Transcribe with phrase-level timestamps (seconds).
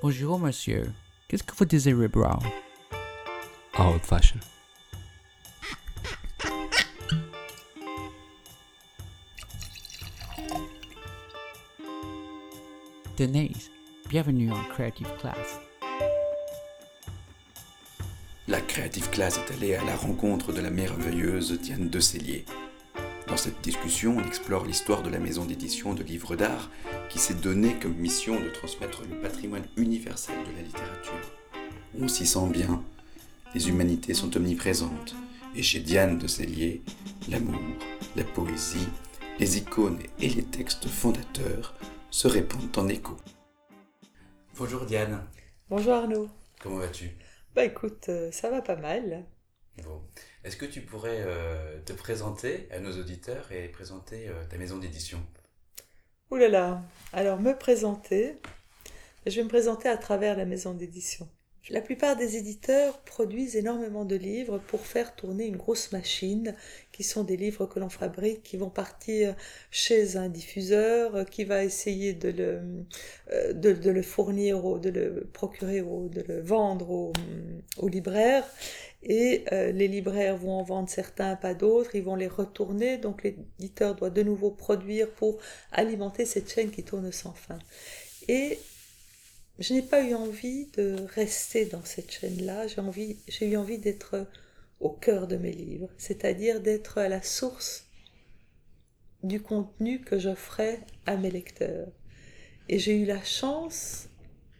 [0.00, 0.92] Bonjour, monsieur.
[1.26, 2.40] Qu'est-ce que vous désirez boire
[3.76, 4.38] Old fashion.
[13.16, 13.72] Denise,
[14.08, 15.58] bienvenue en Creative Class.
[18.46, 22.44] La Creative Class est allée à la rencontre de la merveilleuse Diane Decelier.
[23.28, 26.70] Dans cette discussion, on explore l'histoire de la maison d'édition de livres d'art
[27.10, 31.32] qui s'est donnée comme mission de transmettre le patrimoine universel de la littérature.
[32.00, 32.82] On s'y sent bien,
[33.54, 35.14] les humanités sont omniprésentes,
[35.54, 36.82] et chez Diane Decelier,
[37.28, 37.60] l'amour,
[38.16, 38.88] la poésie,
[39.38, 41.74] les icônes et les textes fondateurs
[42.10, 43.16] se répandent en écho.
[44.56, 45.22] Bonjour Diane,
[45.68, 46.28] Bonjour Arnaud.
[46.60, 47.10] comment vas-tu?
[47.54, 49.24] Bah écoute, euh, ça va pas mal.
[50.48, 54.78] Est-ce que tu pourrais euh, te présenter à nos auditeurs et présenter euh, ta maison
[54.78, 55.18] d'édition?
[56.30, 56.82] Ouh là là.
[57.12, 58.38] Alors me présenter,
[59.26, 61.28] je vais me présenter à travers la maison d'édition.
[61.68, 66.54] La plupart des éditeurs produisent énormément de livres pour faire tourner une grosse machine,
[66.92, 69.34] qui sont des livres que l'on fabrique, qui vont partir
[69.70, 72.60] chez un diffuseur, qui va essayer de le,
[73.32, 77.12] euh, fournir, au- de le procurer, au- de le vendre aux,
[77.76, 78.46] aux libraires.
[79.02, 83.22] Et euh, les libraires vont en vendre certains, pas d'autres, ils vont les retourner, donc
[83.22, 85.38] l'éditeur doit de nouveau produire pour
[85.70, 87.58] alimenter cette chaîne qui tourne sans fin.
[88.26, 88.58] Et
[89.60, 94.26] je n'ai pas eu envie de rester dans cette chaîne-là, j'ai eu envie d'être
[94.80, 97.86] au cœur de mes livres, c'est-à-dire d'être à la source
[99.22, 101.88] du contenu que j'offrais à mes lecteurs.
[102.68, 104.08] Et j'ai eu la chance,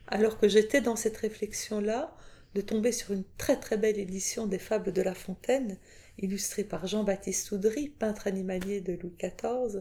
[0.06, 2.16] alors que j'étais dans cette réflexion-là,
[2.58, 5.78] de tomber sur une très très belle édition des Fables de La Fontaine,
[6.18, 9.80] illustrée par Jean-Baptiste Oudry, peintre animalier de Louis XIV,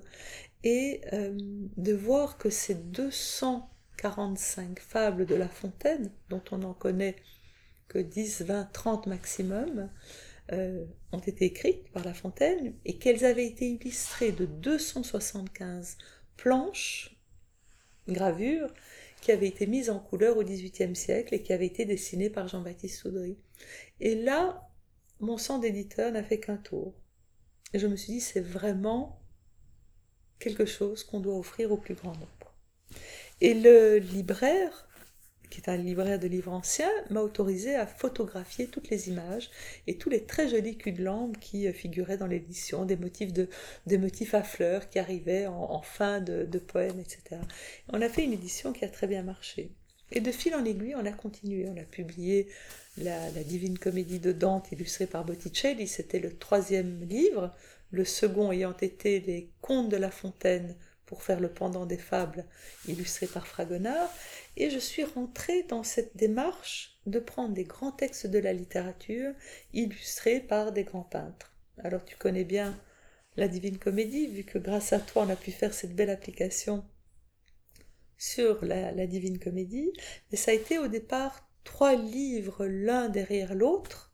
[0.64, 7.16] et euh, de voir que ces 245 fables de La Fontaine, dont on n'en connaît
[7.88, 9.89] que 10, 20, 30 maximum,
[10.52, 15.98] euh, ont été écrites par La Fontaine et qu'elles avaient été illustrées de 275
[16.36, 17.17] planches,
[18.08, 18.71] gravures,
[19.27, 22.48] qui avaient été mises en couleur au XVIIIe siècle et qui avaient été dessinées par
[22.48, 23.38] Jean-Baptiste Soudry.
[23.99, 24.70] Et là,
[25.20, 26.95] mon sang d'éditeur n'a fait qu'un tour.
[27.73, 29.21] Et je me suis dit, c'est vraiment
[30.39, 32.55] quelque chose qu'on doit offrir au plus grand nombre.
[33.42, 34.86] Et le libraire,
[35.50, 39.50] qui est un libraire de livres anciens, m'a autorisé à photographier toutes les images
[39.88, 43.34] et tous les très jolis culs de lampe qui euh, figuraient dans l'édition, des motifs,
[43.34, 43.48] de,
[43.98, 47.42] motifs à fleurs qui arrivaient en, fin de, de poèmes, etc.
[47.90, 49.72] On a fait une édition qui a très bien marché.
[50.12, 51.68] Et de fil en aiguille, on a continué.
[51.68, 52.48] On a publié
[52.98, 55.88] la Divine Comédie de Dante, illustrée par Botticelli.
[55.88, 57.54] C'était le troisième livre,
[57.92, 60.76] le second ayant été Les Contes de la Fontaine,
[61.08, 62.45] pour faire le pendant des fables,
[62.88, 64.14] illustré par Fragonard.
[64.56, 69.34] Et je suis rentrée dans cette démarche de prendre des grands textes de la littérature,
[69.73, 71.56] illustrés par des grands peintres.
[71.80, 72.80] Alors tu connais bien
[73.38, 76.86] la Divine Comédie, vu que grâce à toi, on a pu faire cette belle application
[78.17, 79.92] sur la, la Divine Comédie.
[80.32, 84.14] Mais ça a été au départ trois livres l'un derrière l'autre,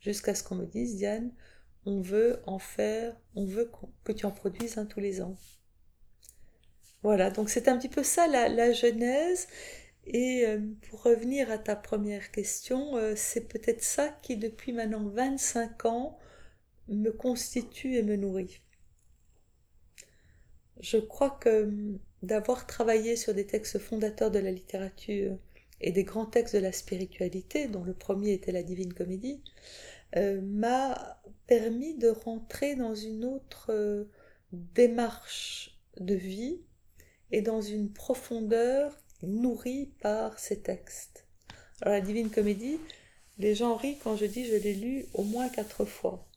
[0.00, 1.32] jusqu'à ce qu'on me dise, Diane,
[1.86, 3.70] on veut en faire, on veut
[4.04, 5.36] que tu en produises un tous les ans.
[7.02, 9.48] Voilà, donc c'est un petit peu ça la, genèse.
[10.06, 15.08] Et euh, pour revenir à ta première question, euh, c'est peut-être ça qui, depuis maintenant
[15.08, 16.18] 25 ans,
[16.88, 18.60] me constitue et me nourrit.
[20.80, 25.38] Je crois que hum, d'avoir travaillé sur des textes fondateurs de la littérature
[25.80, 29.42] et des grands textes de la spiritualité, dont le premier était la Divine Comédie,
[30.16, 34.06] euh, m'a permis de rentrer dans une autre
[34.52, 36.60] démarche de vie
[37.32, 41.26] et dans une profondeur nourrie par ces textes.
[41.82, 42.78] Alors la Divine Comédie,
[43.38, 46.28] les gens rient quand je dis je l'ai lu au moins quatre fois.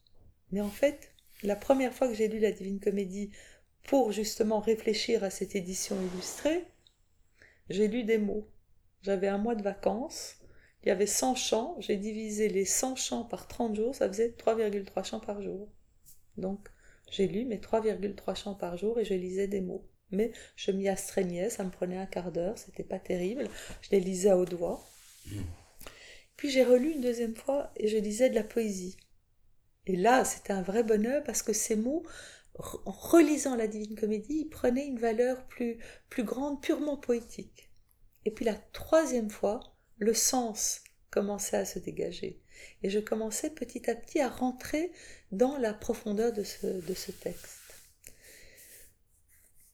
[0.51, 1.11] Mais en fait,
[1.41, 3.31] la première fois que j'ai lu la Divine Comédie
[3.83, 6.65] pour justement réfléchir à cette édition illustrée,
[7.69, 8.47] j'ai lu des mots.
[9.01, 10.37] J'avais un mois de vacances,
[10.83, 14.29] il y avait 100 chants, j'ai divisé les 100 chants par 30 jours, ça faisait
[14.29, 15.69] 3,3 chants par jour.
[16.37, 16.69] Donc
[17.11, 19.85] j'ai lu mes 3,3 chants par jour et je lisais des mots.
[20.11, 23.47] Mais je m'y astreignais, ça me prenait un quart d'heure, c'était pas terrible.
[23.81, 24.85] Je les lisais haute voix.
[26.37, 28.97] Puis j'ai relu une deuxième fois et je lisais de la poésie.
[29.85, 32.03] Et là, c'était un vrai bonheur parce que ces mots,
[32.85, 35.77] en relisant la Divine Comédie, ils prenaient une valeur plus,
[36.09, 37.71] plus grande, purement poétique.
[38.25, 39.59] Et puis la troisième fois,
[39.97, 42.41] le sens commençait à se dégager.
[42.81, 44.91] Et je commençais petit à petit à rentrer
[45.31, 47.62] dans la profondeur de ce, de ce texte.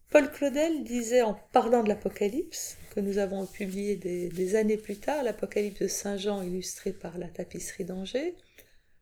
[0.09, 5.21] Paul Claudel disait en parlant de l'Apocalypse, que nous avons publié des, années plus tard,
[5.23, 8.35] l'Apocalypse de Saint Jean illustré par la tapisserie d'Angers,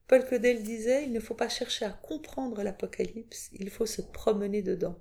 [0.07, 4.62] Paul Claudel disait il ne faut pas chercher à comprendre l'Apocalypse, il faut se promener
[4.62, 4.98] dedans.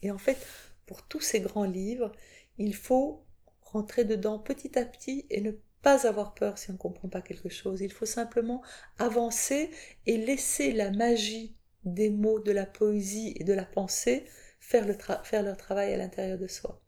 [0.00, 0.38] Et en fait,
[0.86, 2.12] pour tous ces grands livres,
[2.56, 3.26] il faut
[3.60, 5.52] rentrer dedans petit à petit et ne
[5.82, 7.82] pas avoir peur si on ne comprend pas quelque chose.
[7.82, 8.62] Il faut simplement
[8.98, 9.70] avancer
[10.06, 14.24] et laisser la magie des mots, de la poésie et de la pensée
[14.66, 16.80] faire, le faire leur travail à l'intérieur de soi.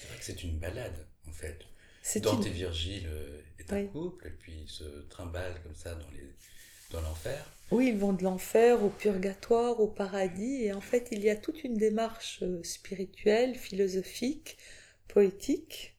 [0.00, 1.58] C'est vrai que c'est une balade, en fait.
[2.20, 6.10] Dante et Virgile euh, est un couple, et puis ils se trimballent comme ça dans,
[6.10, 6.34] les,
[6.90, 7.44] dans l'enfer.
[7.70, 11.36] Oui, ils vont de l'enfer au purgatoire, au paradis, et en fait, il y a
[11.36, 14.56] toute une démarche euh, spirituelle, philosophique,
[15.08, 15.94] poétique,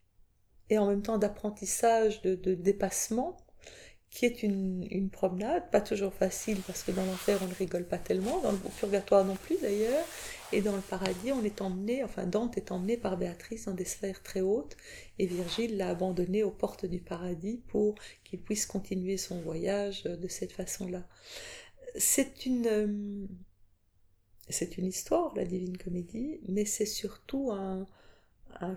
[0.69, 3.37] et en même temps d'apprentissage, de, dépassement,
[4.09, 7.97] qui est une, promenade, pas toujours facile parce que dans l'enfer on ne rigole pas
[7.97, 10.05] tellement, dans le purgatoire non plus d'ailleurs,
[10.51, 13.85] et dans le paradis on est emmené, enfin Dante est emmené par Béatrice dans des
[13.85, 14.77] sphères très hautes,
[15.19, 20.27] et Virgile l'a abandonné aux portes du paradis pour qu'il puisse continuer son voyage de
[20.27, 21.07] cette façon-là.
[21.95, 23.27] C'est une,
[24.49, 27.87] c'est une histoire, la Divine Comédie, mais c'est surtout un,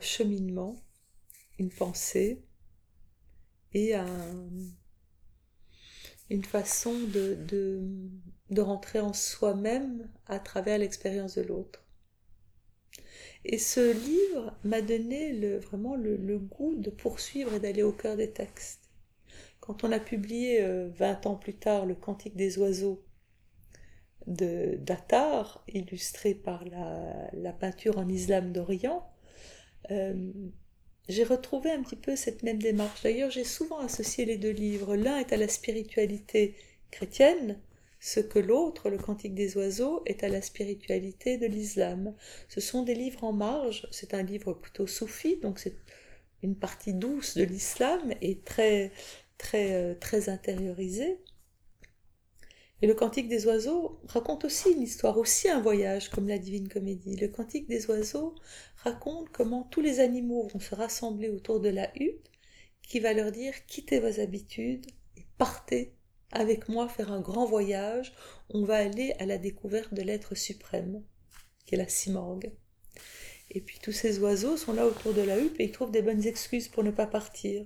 [0.01, 0.77] cheminement,
[1.59, 2.43] une pensée
[3.73, 4.49] et un,
[6.31, 7.83] une façon de,
[8.63, 11.85] rentrer en soi-même à travers l'expérience de l'autre.
[13.45, 18.33] Et ce livre m'a donné vraiment le, goût de poursuivre et d'aller au cœur des
[18.33, 18.91] textes.
[19.61, 23.05] Quand on a publié 20 euh, ans plus tard le Cantique des oiseaux
[24.27, 29.09] de d'Attar, illustré par la, la, peinture en islam d'Orient,
[29.93, 30.33] euh,
[31.09, 33.03] j'ai retrouvé un petit peu cette même démarche.
[33.03, 34.97] D'ailleurs, j'ai souvent associé les deux livres.
[34.97, 36.57] L'un est à la spiritualité
[36.91, 37.61] chrétienne,
[38.01, 42.15] ce que l'autre, le Cantique des oiseaux, est à la spiritualité de l'islam.
[42.49, 45.77] Ce sont des livres en marge, c'est un livre plutôt soufi, donc c'est
[46.43, 48.93] une partie douce de l'islam et très,
[49.39, 51.19] très, euh, très intériorisée.
[52.83, 56.69] Et le Cantique des oiseaux raconte aussi une histoire, aussi un voyage, comme la Divine
[56.69, 57.17] Comédie.
[57.17, 58.35] Le Cantique des oiseaux
[58.77, 62.31] raconte comment tous les animaux vont se rassembler autour de la hutte,
[62.83, 65.96] qui va leur dire quittez vos habitudes et partez
[66.33, 68.15] avec moi faire un grand voyage.
[68.51, 71.03] On va aller à la découverte de l'être suprême,
[71.65, 72.53] qui est la simorgue.
[73.51, 76.03] Et puis tous ces oiseaux sont là autour de la hutte et ils trouvent des
[76.03, 77.65] bonnes excuses pour ne pas partir.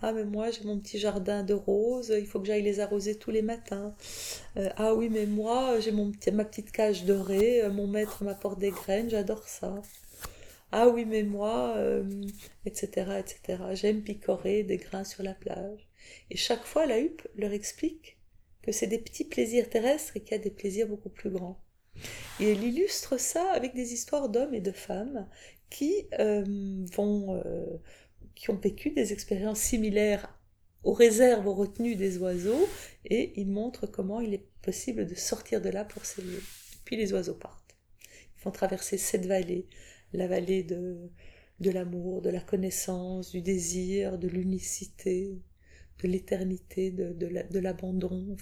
[0.00, 3.18] Ah, mais moi, j'ai mon petit jardin de roses, il faut que j'aille les arroser
[3.18, 3.96] tous les matins.
[4.56, 8.60] Euh, ah oui, mais moi, j'ai mon ma petite cage dorée, euh, mon maître m'apporte
[8.60, 9.82] des graines, j'adore ça.
[10.70, 11.76] Ah oui, mais moi,
[12.66, 13.62] etc., euh, etc.
[13.74, 15.87] J'aime picorer des grains sur la plage.
[16.30, 18.18] Et chaque fois, la huppe leur explique
[18.62, 21.62] que c'est des petits plaisirs terrestres et qu'il y a des plaisirs beaucoup plus grands.
[22.40, 25.28] Et elle illustre ça avec des histoires d'hommes et de femmes
[25.70, 26.06] qui
[26.92, 27.42] vont
[28.38, 30.38] qui ont vécu des expériences similaires
[30.84, 32.68] aux réserves, aux retenues des oiseaux,
[33.04, 36.40] et il montre comment il est possible de sortir de là pour s'élever.
[36.84, 37.76] Puis les oiseaux partent.
[38.36, 39.66] Ils font traverser cette vallée,
[40.12, 41.10] la vallée de,
[41.58, 45.42] de l'amour, de la connaissance, du désir, de l'unicité,
[46.02, 48.36] de l'éternité, de, de l'abandon.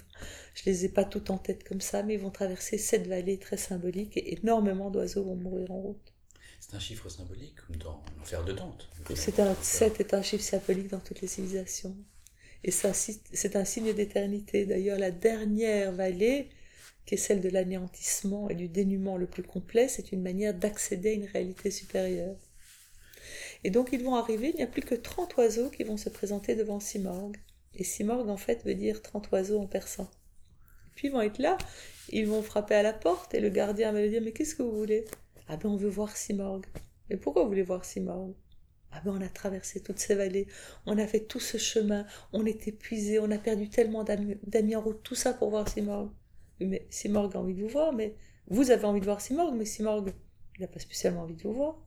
[0.53, 3.37] je les ai pas toutes en tête comme ça, mais ils vont traverser cette vallée
[3.39, 6.13] très symbolique et énormément d'oiseaux vont mourir en route.
[6.59, 8.89] C'est un chiffre symbolique, dans l'enfer de Dante.
[9.15, 11.95] C'est un, 7 est un chiffre symbolique dans toutes les civilisations.
[12.63, 14.65] Et c'est un signe d'éternité.
[14.65, 16.49] D'ailleurs, la dernière vallée,
[17.05, 21.09] qui est celle de l'anéantissement et du dénuement le plus complet, c'est une manière d'accéder
[21.09, 22.35] à une réalité supérieure.
[23.63, 26.09] Et donc, ils vont arriver, il n'y a plus que 30 oiseaux qui vont se
[26.09, 27.37] présenter devant Simorgue.
[27.77, 30.09] Et Simorgue, en fait, veut dire 30 oiseaux en persan.
[30.95, 31.59] Puis ils vont être là,
[32.09, 34.63] ils vont frapper à la porte, et le gardien va lui dire Mais qu'est-ce que
[34.63, 35.05] vous voulez?
[35.47, 36.65] Ah ben on veut voir Simorgue.
[37.09, 38.33] Mais pourquoi vous voulez voir Simorgue
[38.91, 40.47] Ah ben on a traversé toutes ces vallées,
[40.87, 44.81] on a fait tout ce chemin, on est épuisé, on a perdu tellement d'amis en
[44.81, 46.11] route, tout ça pour voir Simorgue.
[46.59, 48.15] Mais Simorgue a envie de vous voir, mais
[48.47, 50.13] vous avez envie de voir Simorgue, mais Simorgue,
[50.55, 51.85] il n'a pas spécialement envie de vous voir.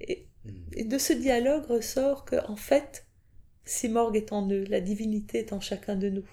[0.00, 0.28] Et,
[0.74, 3.07] et de ce dialogue ressort que, en fait,
[3.68, 6.24] Simorgue est en eux, la divinité est en chacun de nous.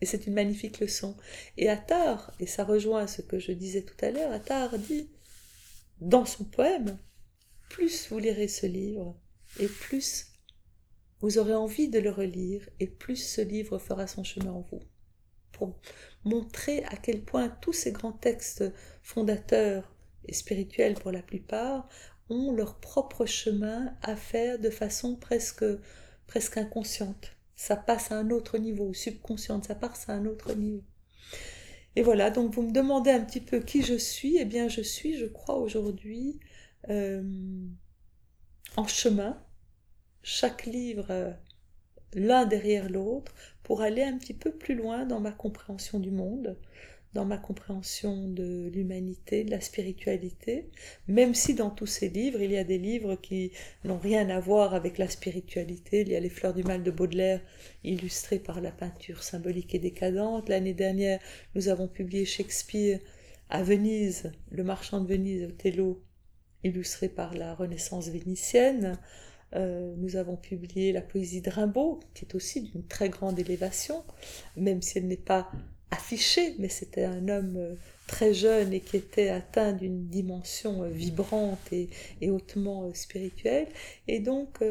[0.00, 1.14] Et c'est une magnifique leçon.
[1.58, 5.10] Et Attar, et ça rejoint ce que je disais tout à l'heure, Attar dit
[6.00, 6.98] dans son poème,
[7.68, 9.14] plus vous lirez ce livre,
[9.58, 10.28] et plus
[11.20, 14.80] vous aurez envie de le relire, et plus ce livre fera son chemin en vous.
[15.52, 15.78] Pour
[16.24, 18.64] montrer à quel point tous ces grands textes
[19.02, 21.86] fondateurs et spirituels pour la plupart
[22.30, 25.64] ont leur propre chemin à faire de façon presque,
[26.26, 30.82] presque inconsciente ça passe à un autre niveau, subconsciente, ça passe à un autre niveau.
[31.94, 34.38] et voilà, donc vous me demandez un petit peu qui je suis.
[34.38, 36.40] Eh bien, je suis, je crois, aujourd'hui
[36.88, 37.22] euh,
[38.78, 39.44] en chemin,
[40.22, 41.32] chaque livre euh,
[42.14, 46.58] l'un derrière l'autre, pour aller un petit peu plus loin dans ma compréhension du monde,
[47.12, 50.70] dans ma compréhension de l'humanité, de la spiritualité,
[51.08, 53.50] même si dans tous ces livres, il y a des livres qui
[53.84, 56.02] n'ont rien à voir avec la spiritualité.
[56.02, 57.40] Il y a Les Fleurs du Mal de Baudelaire,
[57.82, 60.48] illustrées par la peinture symbolique et décadente.
[60.48, 61.20] L'année dernière,
[61.56, 63.00] nous avons publié Shakespeare
[63.48, 66.04] à Venise, Le Marchand de Venise, Othello,
[66.62, 68.98] illustré par la Renaissance vénitienne.
[69.54, 74.04] Euh, nous avons publié la poésie de Rimbaud, qui est aussi d'une très grande élévation,
[74.56, 75.50] même si elle n'est pas
[75.90, 77.74] affiché, mais c'était un homme euh,
[78.06, 81.90] très jeune et qui était atteint d'une dimension euh, vibrante et,
[82.30, 83.68] hautement euh, spirituelle.
[84.08, 84.62] Et donc,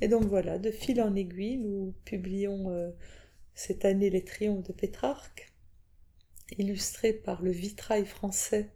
[0.00, 2.92] voilà, de fil en aiguille, nous publions
[3.54, 5.52] cette année les triomphes de Pétrarque,
[6.58, 8.70] illustrés par le vitrail français,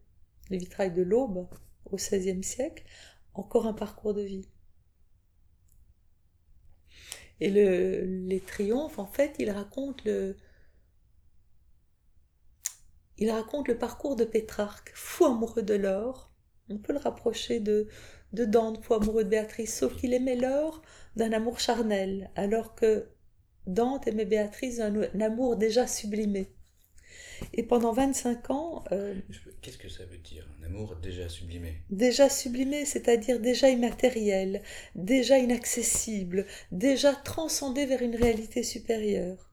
[0.51, 1.47] le vitrail de l'Aube
[1.85, 2.85] au XVIe siècle,
[3.35, 4.49] encore un parcours de vie.
[7.41, 10.37] Et le, les triomphes, en fait, ils racontent le,
[13.21, 16.33] il raconte le parcours de Pétrarque, fou amoureux de l'or.
[16.71, 17.87] On peut le rapprocher de,
[18.33, 20.83] de Dante, fou amoureux de Béatrice, sauf qu'il aimait l'or
[21.17, 23.09] d'un amour charnel, alors que
[23.67, 26.49] Dante aimait Béatrice d'un amour déjà sublimé.
[27.53, 28.85] Et pendant 25 ans...
[28.93, 29.15] Euh,
[29.61, 31.83] Qu'est-ce que ça veut dire, un amour déjà sublimé?
[31.91, 34.63] Déjà sublimé, c'est-à-dire déjà immatériel,
[34.95, 39.50] déjà inaccessible, déjà transcendé vers une réalité supérieure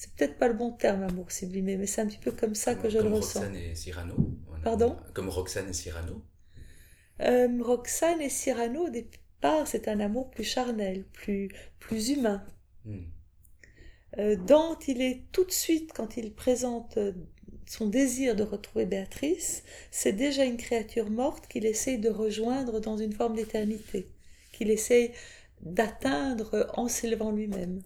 [0.00, 2.74] c'est peut-être pas le bon terme, amour sublimé, mais c'est un petit peu comme ça
[2.74, 3.40] que je le ressens.
[3.40, 4.30] Roxane et Cyrano
[4.64, 4.96] Pardon?
[5.12, 6.24] Comme Roxane et Cyrano
[7.20, 12.42] euh, Roxane et Cyrano, au départ, c'est un amour plus charnel, plus, plus humain.
[12.86, 13.02] Hmm.
[14.16, 17.12] Euh, Dante, il est tout de suite, quand il présente euh,
[17.66, 22.96] son désir de retrouver Béatrice, c'est déjà une créature morte qu'il essaye de rejoindre dans
[22.96, 24.10] une forme d'éternité,
[24.52, 25.12] qu'il essaye
[25.60, 27.82] d'atteindre en s'élevant lui-même.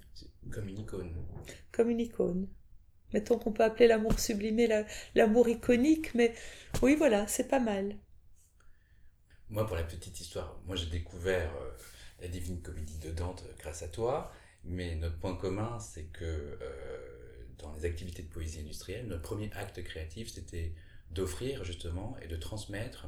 [0.52, 1.11] Comme une icône
[1.75, 2.49] comme une icône.
[3.12, 4.69] Mettons qu'on peut appeler l'amour sublimé
[5.14, 6.35] l'amour iconique, mais
[6.83, 7.97] oui, voilà, c'est pas mal.
[9.50, 11.71] Moi, pour la petite histoire, moi j'ai découvert euh,
[12.21, 14.33] la Divine Comédie de Dante grâce à toi,
[14.64, 19.52] mais notre point commun, c'est que euh, dans les activités de poésie industrielle, notre premier
[19.52, 20.75] acte créatif, c'était
[21.11, 23.07] d'offrir justement et de transmettre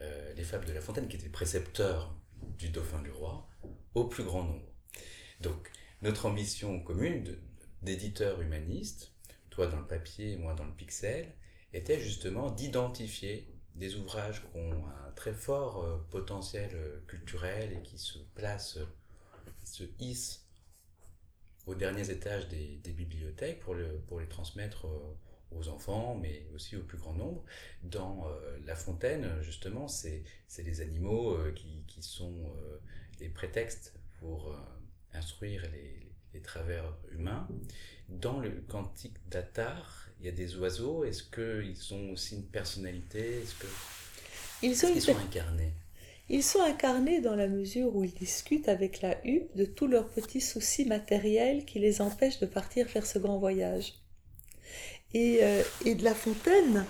[0.00, 2.16] euh, les fables de La Fontaine, qui étaient précepteurs
[2.58, 3.48] du dauphin du roi,
[3.94, 4.66] au plus grand nombre.
[5.40, 5.70] Donc,
[6.02, 7.38] notre ambition commune de,
[7.86, 9.12] d'éditeurs humanistes,
[9.48, 11.32] toi dans le papier, moi dans le pixel,
[11.72, 17.82] était justement d'identifier des ouvrages qui ont un très fort euh, potentiel euh, culturel et
[17.82, 18.80] qui se placent,
[19.64, 20.44] se hissent
[21.66, 25.16] aux derniers étages des, bibliothèques pour, le, pour les transmettre euh,
[25.52, 27.44] aux enfants, mais aussi au plus grand nombre.
[27.84, 28.28] Dans
[28.64, 30.24] La Fontaine, justement, c'est
[30.58, 32.52] les animaux qui, qui, sont
[33.20, 34.58] les prétextes pour
[35.12, 37.48] instruire les, les travers humains.
[38.08, 41.04] Dans le cantique d'Attar, il y a des oiseaux.
[41.04, 43.42] Est-ce qu'ils ont aussi une personnalité?
[43.42, 43.66] Est-ce que
[44.62, 45.72] ils, sont, sont incarnés?
[46.28, 50.08] Ils sont incarnés dans la mesure où ils discutent avec la huppe de tous leurs
[50.08, 53.94] petits soucis matériels qui les empêchent de partir faire ce grand voyage.
[55.14, 56.84] Et, euh, et de La Fontaine,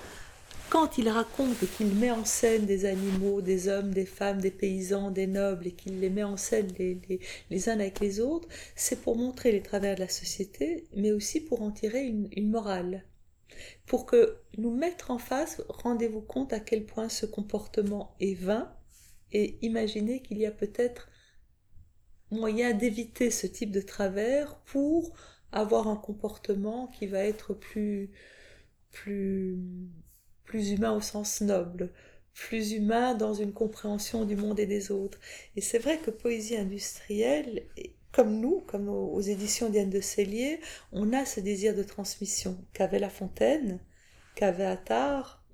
[0.70, 5.10] quand il raconte qu'il met en scène des animaux, des hommes, des femmes, des paysans,
[5.10, 9.16] des nobles, et qu'il les met en scène les, uns avec les autres, c'est pour
[9.16, 13.04] montrer les travers de la société, mais aussi pour en tirer une, une morale.
[13.86, 18.72] Pour que nous mettre en face, rendez-vous compte à quel point ce comportement est vain,
[19.32, 21.08] et imaginez qu'il y a peut-être
[22.30, 25.16] moyen d'éviter ce type de travers pour
[25.52, 28.10] avoir un comportement qui va être plus
[28.90, 29.58] plus
[30.46, 31.92] plus humain au sens noble,
[32.32, 35.18] plus humain dans une compréhension du monde et des autres.
[35.56, 37.66] Et c'est vrai que poésie industrielle,
[38.12, 40.60] comme nous, comme aux éditions Diane de Cellier,
[40.92, 43.80] on a ce désir de transmission qu'avait La Fontaine,
[44.34, 45.44] qu'avait Attard,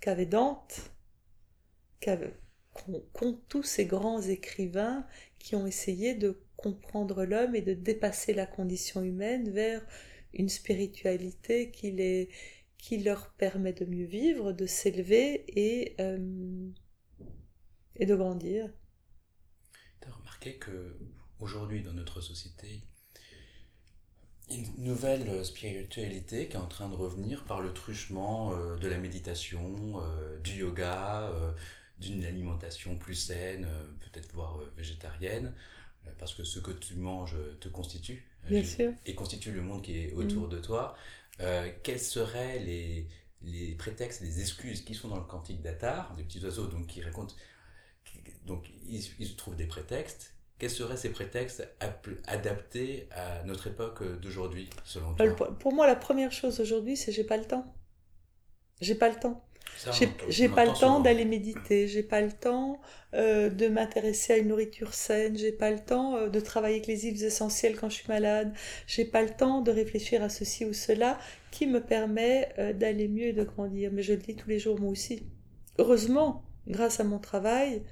[0.00, 0.80] qu'avait Dante,
[2.00, 5.06] qu'ont tous ces grands écrivains
[5.38, 9.84] qui ont essayé de comprendre l'homme et de dépasser la condition humaine vers
[10.34, 12.28] une spiritualité qui les,
[12.78, 16.70] qui leur permet de mieux vivre, de s'élever et, euh,
[17.96, 18.70] et de grandir.
[20.00, 20.96] Tu as remarqué que
[21.40, 22.82] aujourd'hui dans notre société,
[24.50, 28.96] une nouvelle spiritualité qui est en train de revenir par le truchement euh, de la
[28.98, 31.30] méditation, euh, du yoga,
[31.98, 33.68] d'une alimentation plus saine,
[34.00, 35.54] peut-être voire végétarienne.
[36.18, 38.26] parce que ce que tu manges te constitue.
[38.48, 38.92] Bien je- sûr.
[39.04, 40.50] Et constitue le monde qui est autour Mm.
[40.50, 40.96] de toi.
[41.40, 43.06] Euh, quels seraient les,
[43.42, 47.00] les prétextes, les excuses qui sont dans le cantique d'Attar, des petits oiseaux donc, qui
[47.02, 47.34] racontent.
[48.44, 50.34] donc, ils, ils trouvent des prétextes.
[50.58, 51.68] Quels seraient ces prétextes
[52.26, 55.28] adaptés à notre époque d'aujourd'hui, selon toi?
[55.34, 57.64] Pour pour moi, la première chose aujourd'hui, c'est j'ai pas le temps.
[58.80, 59.47] J'ai pas le temps.
[60.28, 62.80] J'ai pas le temps d'aller méditer, j'ai pas le temps
[63.14, 66.86] euh, de m'intéresser à une nourriture saine, j'ai pas le temps euh, de travailler avec
[66.86, 68.52] les huiles essentielles quand je suis malade,
[68.86, 71.18] j'ai pas le temps de réfléchir à ceci ou cela
[71.50, 73.90] qui me permet euh, d'aller mieux et de grandir.
[73.92, 75.22] Mais je le dis tous les jours moi aussi.
[75.78, 77.82] Heureusement, grâce à mon travail,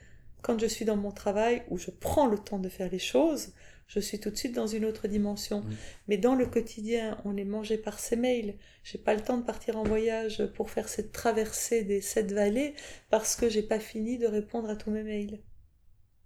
[0.43, 3.53] quand je suis dans mon travail où je prends le temps de faire les choses,
[3.87, 5.65] je suis tout de suite dans une autre dimension.
[6.09, 8.57] Mais dans le quotidien, on est mangé par ces mails.
[8.83, 12.75] J'ai pas le temps de partir en voyage pour faire cette traversée des sept vallées
[13.11, 15.41] parce que j'ai pas fini de répondre à tous mes mails.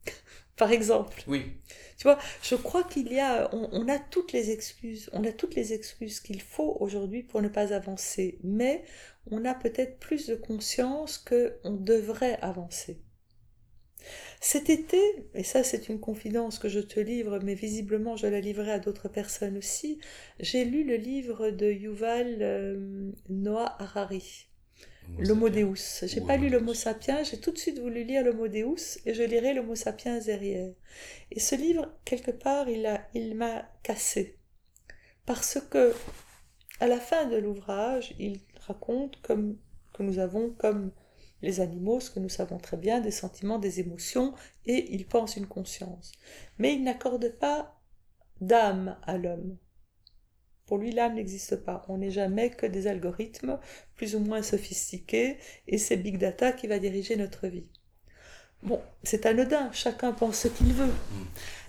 [0.56, 1.22] Par exemple.
[1.26, 1.52] Oui,
[1.96, 5.32] Tu vois, je crois qu'il y a, on, on a toutes les excuses, on a
[5.32, 8.84] toutes les excuses qu'il faut aujourd'hui pour ne pas avancer, mais
[9.30, 13.00] on a peut-être plus de conscience que on devrait avancer.
[14.42, 14.99] Cet été,
[15.35, 18.78] et ça c'est une confidence que je te livre, mais visiblement je la livrerai à
[18.78, 20.00] d'autres personnes aussi,
[20.38, 24.47] j'ai lu le livre de Yuval euh, Noah Harari.
[25.18, 26.04] L'Homo Deus.
[26.06, 29.23] J'ai pas lu l'Homo sapiens, j'ai tout de suite voulu lire l'Homo Deus et je
[29.23, 30.73] lirai l'Homo sapiens derrière.
[31.30, 34.38] Et ce livre, quelque part, il a, il m'a cassé.
[35.26, 35.92] Parce que,
[36.78, 39.59] à la fin de l'ouvrage, il raconte comme,
[39.92, 40.92] que nous avons, comme
[41.42, 44.35] les animaux, ce que nous savons très bien, des sentiments, des émotions,
[44.66, 46.12] et il pense une conscience.
[46.59, 47.80] Mais il n'accorde pas
[48.40, 49.56] d'âme à l'homme.
[50.66, 51.85] Pour lui, l'âme n'existe pas.
[51.88, 53.59] On n'est jamais que des algorithmes
[53.97, 57.66] plus ou moins sophistiqués, et c'est Big Data qui va diriger notre vie.
[58.62, 60.92] Bon, c'est anodin, chacun pense ce qu'il veut.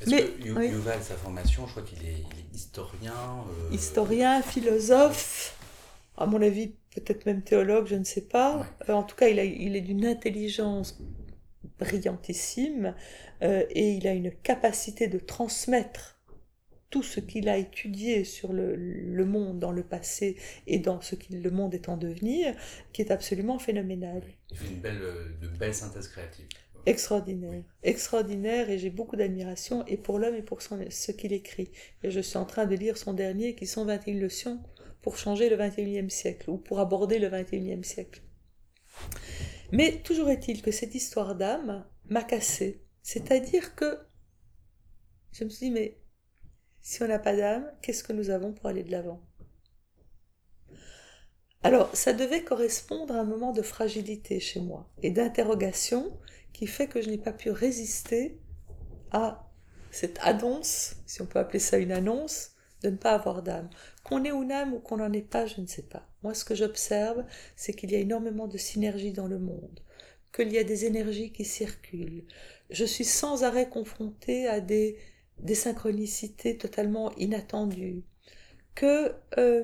[0.02, 0.68] Est-ce Mais- que oui.
[0.68, 3.14] Yuval, sa formation, je crois qu'il est, il est historien.
[3.50, 5.58] euh, Historien, philosophe,
[6.18, 8.58] à mon avis, peut-être même théologue, je ne sais pas.
[8.60, 8.66] Ouais.
[8.90, 11.00] Euh, en tout cas, il, a- il est d'une intelligence
[11.80, 12.96] brillantissime
[13.42, 16.20] euh, et il a une capacité de transmettre
[16.90, 21.16] tout ce qu'il a étudié sur le, le monde dans le passé et dans ce
[21.16, 22.54] que le monde est en devenir,
[22.94, 24.22] qui est absolument phénoménal.
[24.52, 25.00] Il fait une belle,
[25.42, 26.48] de belles synthèses créatives.
[26.86, 27.64] Extraordinaire, Oui.
[27.84, 31.72] extraordinaire, et j'ai beaucoup d'admiration et pour l'homme et pour son, ce qu'il écrit.
[32.04, 34.60] Et je suis en train de lire son dernier qui sont 21 leçons
[35.02, 38.22] pour changer le 21e siècle ou pour aborder le 21e siècle.
[39.72, 42.84] Mais toujours est-il que cette histoire d'âme m'a cassé.
[43.02, 44.00] C'est-à-dire que
[45.32, 45.98] je me suis dit, mais
[46.82, 49.22] si on n'a pas d'âme, qu'est-ce que nous avons pour aller de l'avant?
[51.64, 56.20] Alors, ça devait correspondre à un moment de fragilité chez moi et d'interrogation
[56.54, 58.40] qui fait que je n'ai pas pu résister
[59.12, 59.48] à
[59.92, 63.70] cette annonce, si on peut appeler ça une annonce, de ne pas avoir d'âme.
[64.04, 66.08] Qu'on ait une ou qu'on n'en ait pas, je ne sais pas.
[66.24, 67.24] Moi, ce que j'observe,
[67.56, 69.80] c'est qu'il y a énormément de synergie dans le monde,
[70.34, 72.26] qu'il y a des énergies qui circulent.
[72.70, 74.98] Je suis sans arrêt confrontée à des,
[75.40, 78.04] des synchronicités totalement inattendues,
[78.76, 79.64] que euh,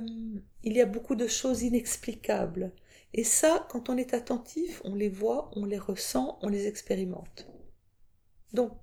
[0.63, 2.71] il y a beaucoup de choses inexplicables.
[3.13, 7.47] Et ça, quand on est attentif, on les voit, on les ressent, on les expérimente.
[8.53, 8.73] Donc,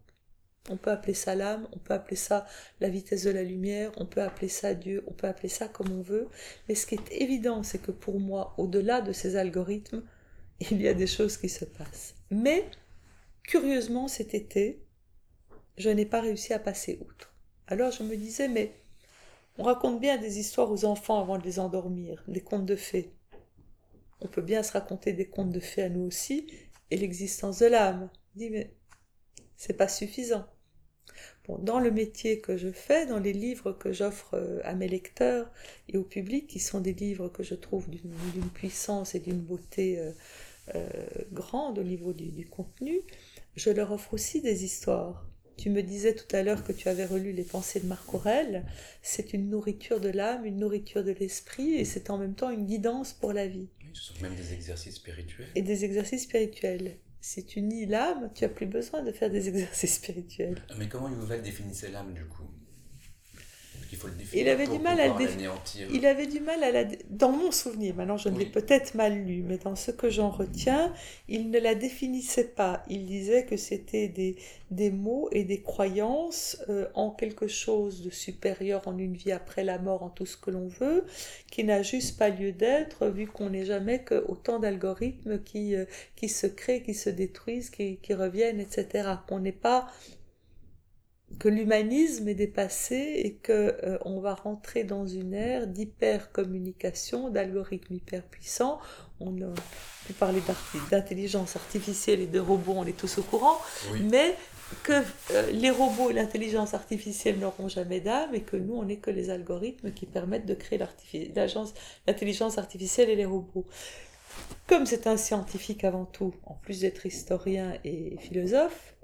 [0.70, 2.46] on peut appeler ça l'âme, on peut appeler ça
[2.80, 5.92] la vitesse de la lumière, on peut appeler ça Dieu, on peut appeler ça comme
[5.92, 6.28] on veut.
[6.68, 10.02] Mais ce qui est évident, c'est que pour moi, au-delà de ces algorithmes,
[10.70, 12.14] il y a des choses qui se passent.
[12.30, 12.64] Mais,
[13.42, 14.82] curieusement, cet été,
[15.76, 17.34] je n'ai pas réussi à passer outre.
[17.66, 18.72] Alors je me disais, mais
[19.58, 23.12] on raconte bien des histoires aux enfants avant de les endormir, des contes de fées.
[24.20, 26.46] On peut bien se raconter des contes de fées à nous aussi,
[26.90, 28.10] et l'existence de l'âme.
[28.34, 28.74] Dis, mais
[29.56, 30.46] c'est pas suffisant.
[31.46, 34.88] Bon, dans le métier que je fais, dans les livres que j'offre euh, à mes
[34.88, 35.50] lecteurs
[35.88, 39.40] et au public, qui sont des livres que je trouve d'une d'une puissance et d'une
[39.40, 40.10] beauté euh,
[40.74, 40.88] euh,
[41.32, 43.00] grande au niveau du, du contenu,
[43.56, 45.26] je leur offre aussi des histoires.
[45.58, 48.64] Tu me disais tout à l'heure que tu avais relu les pensées de Marc Aurèle.
[49.02, 52.66] C'est une nourriture de l'âme, une nourriture de l'esprit, et c'est en même temps une
[52.66, 55.46] guidance pour la vie Oui, ce sont même des exercices spirituels.
[55.54, 56.96] et des exercices spirituels.
[57.26, 60.60] Si tu nies l'âme, tu as plus besoin de faire des exercices spirituels.
[60.76, 62.44] Mais comment Yuval définissait l'âme du coup?
[63.94, 64.44] Qu'il faut le définir.
[64.44, 65.88] Il avait pour du mal à le pouvoir défi- l'anéantir.
[65.92, 66.84] Il avait du mal à la...
[67.10, 68.50] Dans mon souvenir, maintenant je ne l'ai Oui.
[68.50, 70.92] peut-être mal lu, mais dans ce que j'en retiens,
[71.28, 72.82] il ne la définissait pas.
[72.88, 74.36] Il disait que c'était des,
[74.70, 79.64] des mots et des croyances euh, en quelque chose de supérieur, en une vie après
[79.64, 81.04] la mort, en tout ce que l'on veut,
[81.50, 85.84] qui n'a juste pas lieu d'être, vu qu'on n'est jamais que autant d'algorithmes qui, euh,
[86.16, 89.08] qui se créent, qui se détruisent, qui, qui reviennent, etc.
[89.28, 89.86] Qu'on n'est pas
[91.38, 97.94] que l'humanisme est dépassé et que euh, on va rentrer dans une ère d'hypercommunication, d'algorithmes
[97.94, 98.80] hyper puissants.
[99.20, 99.54] On a
[100.06, 100.40] pu parler
[100.90, 103.58] d'intelligence artificielle et de robots, on est tous au courant,
[104.10, 104.34] mais
[104.82, 104.92] que
[105.32, 109.10] euh, les robots et l'intelligence artificielle n'auront jamais d'âme et que nous, on n'est que
[109.10, 110.80] les algorithmes qui permettent de créer
[112.06, 113.66] l'intelligence artificielle et les robots.
[114.66, 118.94] Comme c'est un scientifique avant tout, en plus d'être historien et philosophe,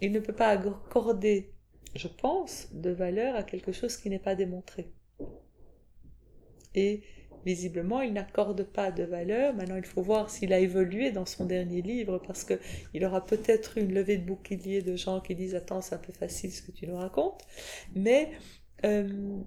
[0.00, 1.52] il ne peut pas accorder,
[1.94, 4.92] je pense, de valeur à quelque chose qui n'est pas démontré.
[6.74, 7.02] Et
[7.44, 9.54] visiblement, il n'accorde pas de valeur.
[9.54, 13.78] Maintenant, il faut voir s'il a évolué dans son dernier livre, parce qu'il aura peut-être
[13.78, 16.72] une levée de bouclier de gens qui disent Attends, c'est un peu facile ce que
[16.72, 17.42] tu nous racontes.
[17.94, 18.32] Mais
[18.84, 19.40] euh,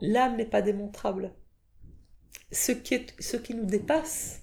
[0.00, 1.34] l'âme n'est pas démontrable.
[2.50, 4.42] Ce qui, est, ce qui nous dépasse,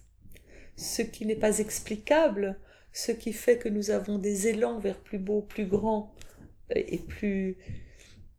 [0.75, 2.59] ce qui n'est pas explicable,
[2.91, 6.13] ce qui fait que nous avons des élans vers plus beau, plus grand
[6.75, 7.58] et plus,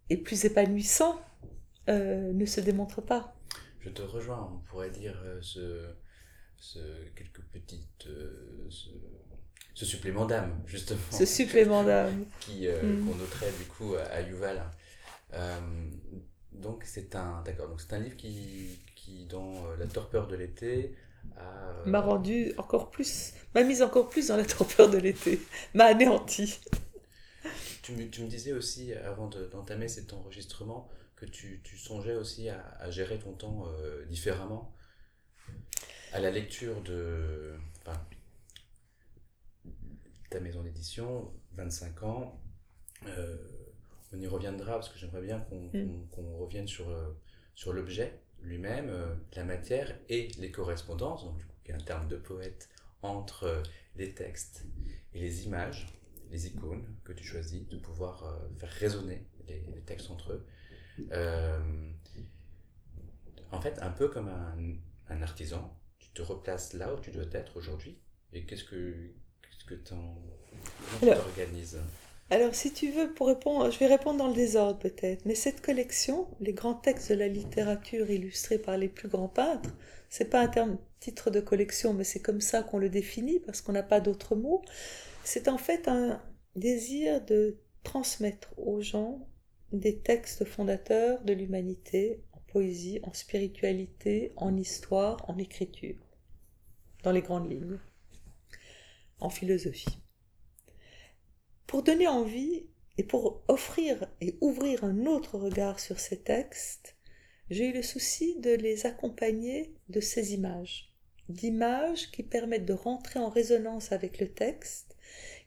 [0.09, 1.21] et plus épanouissant,
[1.89, 3.35] euh, ne se démontre pas.
[3.81, 5.87] Je te rejoins, on pourrait dire euh, ce,
[6.57, 6.79] ce
[7.17, 8.69] quelques petites euh,
[9.75, 11.01] ce, supplément d'âme justement.
[11.11, 13.07] Ce supplément d'âme qui mm.
[13.07, 14.63] qu'on noterait du coup à Yuval.
[16.53, 20.95] donc c'est un d'accord donc c'est un livre qui qui dans la torpeur de l'été
[21.87, 25.41] m'a rendu encore plus, m'a mise encore plus dans la torpeur de l'été,
[25.75, 26.61] m'a anéanti.
[27.83, 32.49] Tu me, tu me, disais aussi, avant d'entamer cet enregistrement, que tu, tu songeais aussi
[32.49, 34.75] à, à, gérer ton temps euh, différemment
[36.13, 38.01] à la lecture de enfin,
[40.31, 42.41] ta maison d'édition, 25 ans.
[43.07, 43.37] Euh,
[44.13, 46.35] on y reviendra parce que j'aimerais bien qu'on mm.
[46.39, 47.17] revienne sur, euh,
[47.55, 52.09] sur l'objet lui-même, euh, la matière et les correspondances, donc il y a un terme
[52.09, 52.69] de poète
[53.03, 53.63] entre euh,
[53.97, 54.65] les textes
[55.15, 55.87] et les images,
[56.31, 60.47] les icônes que tu choisis, de pouvoir euh, faire résonner les, textes entre eux.
[63.51, 64.77] en fait, un peu comme un,
[65.09, 67.99] un, artisan, tu te replaces là où tu dois être aujourd'hui.
[68.33, 69.11] Et qu'est-ce que
[69.43, 69.95] qu'est-ce que tu
[71.11, 71.81] organises
[72.33, 75.61] alors, si tu veux, pour répondre, je vais répondre dans le désordre peut-être, mais cette
[75.61, 79.71] collection, les grands textes de la littérature illustrés par les plus grands peintres,
[80.09, 83.61] c'est pas un terme, titre de collection, mais c'est comme ça qu'on le définit parce
[83.61, 84.63] qu'on n'a pas d'autre mot.
[85.25, 86.23] C'est en fait un
[86.55, 89.27] désir de transmettre aux gens
[89.73, 95.97] des textes fondateurs de l'humanité en poésie, en spiritualité, en histoire, en écriture,
[97.03, 97.79] dans les grandes lignes,
[99.19, 100.00] en philosophie.
[101.71, 102.67] Pour donner envie
[102.99, 106.97] et pour offrir et ouvrir un autre regard sur ces textes,
[107.49, 110.93] j'ai eu le souci de les accompagner de ces images,
[111.29, 114.97] d'images qui permettent de rentrer en résonance avec le texte,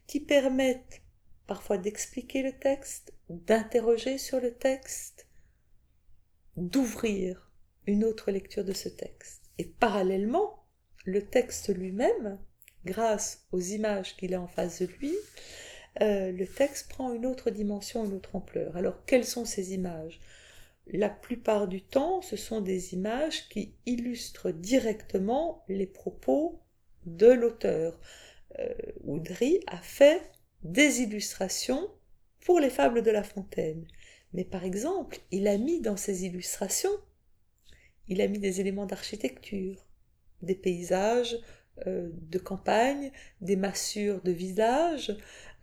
[0.07, 1.01] qui permettent
[1.45, 5.27] parfois d'expliquer le texte, d'interroger sur le texte,
[6.55, 7.51] d'ouvrir
[7.85, 9.51] une autre lecture de ce texte.
[9.57, 10.63] Et parallèlement,
[11.03, 12.39] le texte lui-même,
[12.85, 15.13] grâce aux images qu'il a en face de lui,
[16.01, 18.75] euh, le texte prend une autre dimension, une autre ampleur.
[18.75, 20.19] Alors, quelles sont ces images?
[20.87, 26.59] La plupart du temps, ce sont des images qui illustrent directement les propos
[27.05, 27.99] de l'auteur.
[28.59, 30.21] Euh, Oudry a fait
[30.63, 31.89] des illustrations
[32.41, 33.87] pour les fables de La Fontaine.
[34.33, 36.97] Mais par exemple, il a mis dans ses illustrations,
[38.07, 39.85] il a mis des éléments d'architecture,
[40.41, 41.37] des paysages
[41.87, 45.15] euh, de campagne, des massures de villages, euh,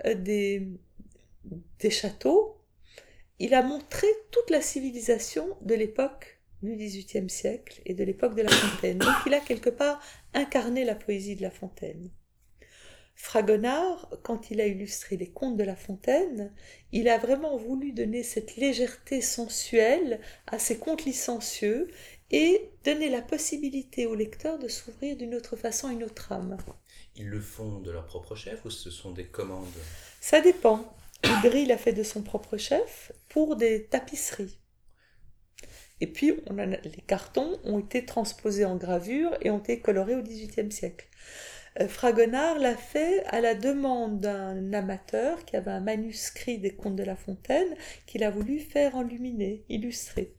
[0.04, 0.68] des,
[1.78, 2.56] des châteaux.
[3.38, 8.42] Il a montré toute la civilisation de l'époque du XVIIIe siècle et de l'époque de
[8.42, 8.98] La Fontaine.
[8.98, 10.00] Donc il a quelque part
[10.34, 12.10] incarné la poésie de La Fontaine.
[13.14, 16.52] Fragonard, quand il a illustré les contes de La Fontaine,
[16.90, 21.88] il a vraiment voulu donner cette légèreté sensuelle à ses contes licencieux
[22.30, 26.56] et donner la possibilité au lecteur de s'ouvrir d'une autre façon à une autre âme.
[27.16, 29.66] Ils le font de leur propre chef ou ce sont des commandes?
[30.20, 30.94] Ça dépend.
[31.24, 34.58] Hydri l'a fait de son propre chef pour des tapisseries.
[36.00, 40.14] Et puis, on a, les cartons ont été transposés en gravure et ont été colorés
[40.14, 41.06] au XVIIIe siècle.
[41.78, 46.96] Euh, Fragonard l'a fait à la demande d'un amateur qui avait un manuscrit des Contes
[46.96, 47.74] de La Fontaine
[48.06, 50.34] qu'il a voulu faire enluminer, illustrer.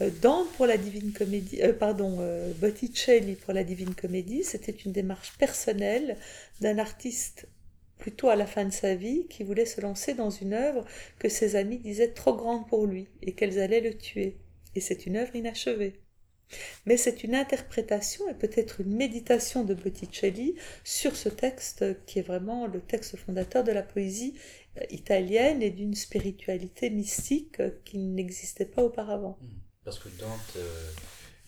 [0.00, 4.72] Euh, Dante pour la Divine Comédie, euh, pardon, euh, Botticelli pour la Divine Comédie, c'était
[4.72, 6.16] une démarche personnelle
[6.60, 7.46] d'un artiste
[7.98, 10.84] plutôt à la fin de sa vie qui voulait se lancer dans une œuvre
[11.18, 14.38] que ses amis disaient trop grande pour lui et qu'elles allaient le tuer.
[14.74, 16.00] Et c'est une œuvre inachevée.
[16.86, 22.26] Mais c'est une interprétation et peut-être une méditation de Botticelli sur ce texte qui est
[22.26, 24.34] vraiment le texte fondateur de la poésie
[24.90, 29.38] italienne et d'une spiritualité mystique qui n'existait pas auparavant.
[29.40, 29.61] Hmm.
[29.84, 30.90] Parce que Dante euh,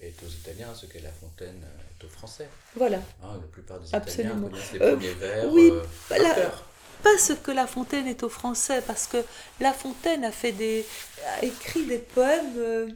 [0.00, 1.62] est aux Italiens ce qu'est La Fontaine
[2.00, 2.48] est aux Français.
[2.74, 2.98] Voilà.
[3.22, 4.34] Hein, la plupart des Absolument.
[4.34, 6.52] Italiens connaissent les Euh, premiers vers oui, euh, bah, la-.
[7.02, 9.18] Pas ce que La Fontaine est aux Français, parce que
[9.60, 10.86] La Fontaine a fait des,
[11.38, 12.88] a écrit des poèmes euh,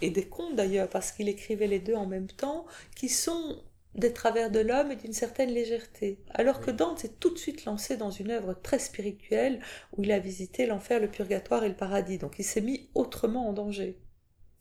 [0.00, 3.60] et des contes d'ailleurs, parce qu'il écrivait les deux en même temps, qui sont
[3.96, 6.18] des travers de l'homme et d'une certaine légèreté.
[6.30, 6.70] Alors que.
[6.70, 9.60] Dante s'est tout de suite lancé dans une œuvre très spirituelle
[9.96, 12.18] où il a visité l'enfer, le purgatoire et le paradis.
[12.18, 13.98] Donc il s'est mis autrement en danger.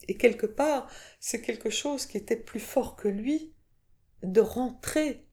[0.07, 0.89] Et quelque part,
[1.19, 3.53] c'est quelque chose qui était plus fort que lui
[4.23, 5.25] de rentrer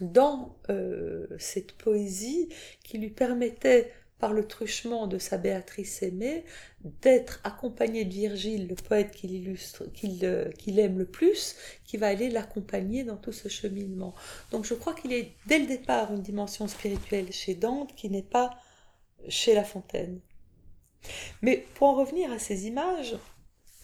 [0.00, 2.48] dans euh, cette poésie
[2.84, 6.44] qui lui permettait, par le truchement de sa Béatrice aimée,
[6.84, 13.02] d'être accompagné de Virgile, le poète euh, qu'il aime le plus, qui va aller l'accompagner
[13.02, 14.14] dans tout ce cheminement.
[14.52, 18.10] Donc je crois qu'il y a dès le départ une dimension spirituelle chez Dante qui
[18.10, 18.50] n'est pas
[19.28, 20.20] chez La Fontaine.
[21.40, 23.16] Mais pour en revenir à ces images,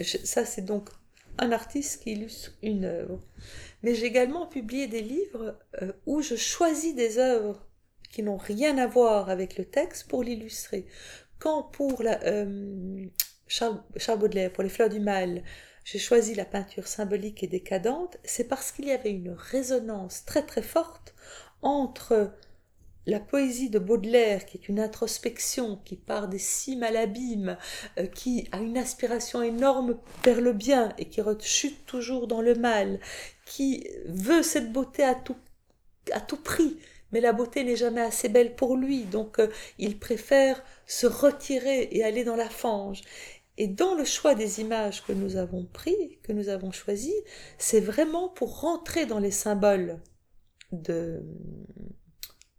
[0.05, 0.89] ça c'est donc
[1.39, 3.21] un artiste qui illustre une œuvre.
[3.83, 7.67] Mais j'ai également publié des livres euh, où je choisis des œuvres
[8.11, 10.87] qui n'ont rien à voir avec le texte pour l'illustrer.
[11.39, 13.05] Quand pour la, euh,
[13.47, 15.43] Charles, Charles Baudelaire, pour les fleurs du mal,
[15.85, 20.45] j'ai choisi la peinture symbolique et décadente, c'est parce qu'il y avait une résonance très
[20.45, 21.15] très forte
[21.63, 22.33] entre
[23.07, 27.57] la poésie de Baudelaire, qui est une introspection, qui part des cimes à l'abîme,
[27.99, 32.55] euh, qui a une aspiration énorme vers le bien et qui rechute toujours dans le
[32.55, 32.99] mal,
[33.45, 35.37] qui veut cette beauté à tout,
[36.13, 36.79] à tout prix,
[37.13, 41.89] mais la beauté n'est jamais assez belle pour lui, donc euh, il préfère se retirer
[41.93, 43.03] et aller dans la fange.
[43.59, 47.15] Et dans le choix des images que nous avons pris, que nous avons choisi,
[47.57, 49.99] c'est vraiment pour rentrer dans les symboles
[50.73, 51.23] de,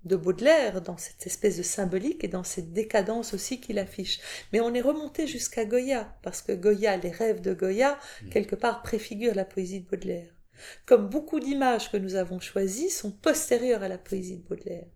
[0.06, 4.20] de Baudelaire, dans cette espèce de symbolique et dans cette décadence aussi qu'il affiche.
[4.54, 8.30] Mais on est remonté jusqu'à Goya, parce que Goya, les rêves de Goya, Mm.
[8.30, 10.32] quelque part préfigurent la poésie de Baudelaire.
[10.86, 14.88] Comme beaucoup d'images que nous avons choisies sont postérieures à la poésie de Baudelaire.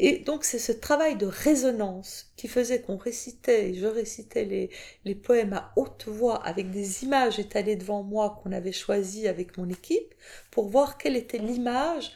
[0.00, 4.70] Et donc c'est ce travail de résonance qui faisait qu'on récitait, et je récitais les,
[5.04, 9.56] les poèmes à haute voix avec des images étalées devant moi qu'on avait choisies avec
[9.58, 10.14] mon équipe
[10.52, 12.12] pour voir quelle était l'image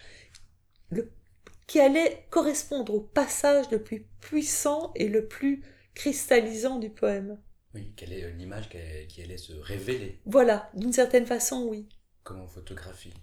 [1.72, 7.40] qui allait correspondre au passage le plus puissant et le plus cristallisant du poème.
[7.74, 11.88] Oui, quelle est euh, l'image qui allait- se révéler Voilà, d'une certaine façon, oui.
[12.24, 13.14] comme en photographie?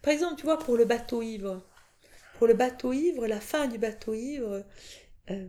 [0.00, 1.62] Par exemple, tu vois, pour le bateau ivre,
[2.38, 4.64] pour le bateau ivre, la fin du bateau ivre,
[5.30, 5.48] euh,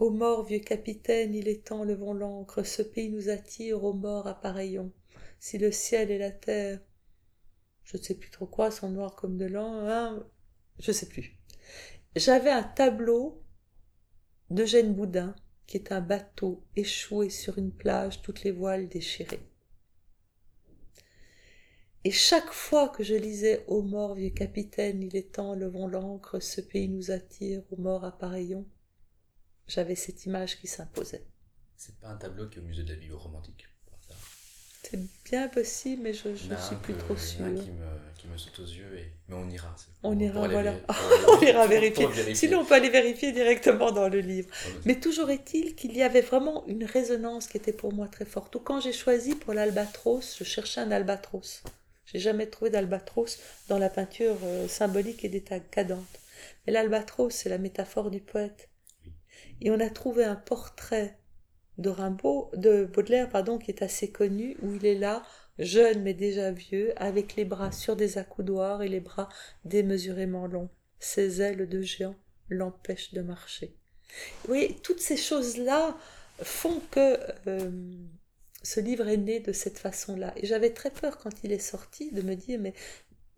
[0.00, 4.26] Ô mort, vieux capitaine, il est temps, levons l'ancre, ce pays nous attire, ô mort,
[4.26, 4.92] appareillons.
[5.40, 6.80] Si le ciel et la terre,
[7.84, 10.26] je ne sais plus trop quoi, sont noirs comme de l'an, hein,
[10.78, 11.38] je sais plus.
[12.16, 13.42] J'avais un tableau
[14.50, 15.34] d'Eugène Boudin,
[15.66, 19.48] qui est un bateau échoué sur une plage, toutes les voiles déchirées.
[22.04, 26.38] Et chaque fois que je lisais Ô mort, vieux capitaine, il est temps, levons l'ancre,
[26.38, 28.66] ce pays nous attire, ô mort, appareillons,
[29.66, 31.24] j'avais cette image qui s'imposait.
[31.76, 33.66] C'est pas un tableau qui est au musée de la biblioromantique.
[33.86, 34.22] par hasard?
[34.82, 37.54] C'est bien possible, mais je ne suis plus trop sûre.
[37.54, 37.86] qui me,
[38.24, 39.12] qui me saute aux yeux, et...
[39.28, 39.74] mais on ira.
[40.02, 40.74] On ira, voilà.
[41.28, 42.06] On ira vérifier.
[42.06, 42.34] vérifier.
[42.34, 44.48] Sinon, on peut aller vérifier directement dans le livre.
[44.62, 44.80] Voilà.
[44.84, 48.54] Mais toujours est-il qu'il y avait vraiment une résonance qui était pour moi très forte.
[48.56, 51.62] Ou quand j'ai choisi pour l'albatros, je cherchais un albatros.
[52.06, 56.20] J'ai jamais trouvé d'albatros dans la peinture euh, symbolique et décadente.
[56.66, 58.68] Mais l'albatros, c'est la métaphore du poète.
[59.60, 61.18] Et on a trouvé un portrait
[61.78, 65.22] de Rimbaud, de Baudelaire, pardon, qui est assez connu, où il est là,
[65.58, 69.28] jeune mais déjà vieux, avec les bras sur des accoudoirs et les bras
[69.64, 70.70] démesurément longs.
[70.98, 72.16] Ses ailes de géant
[72.48, 73.76] l'empêchent de marcher.
[74.48, 75.96] Oui, toutes ces choses-là
[76.42, 77.70] font que euh,
[78.62, 80.32] ce livre est né de cette façon-là.
[80.36, 82.74] Et j'avais très peur quand il est sorti de me dire, mais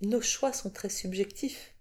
[0.00, 1.74] nos choix sont très subjectifs.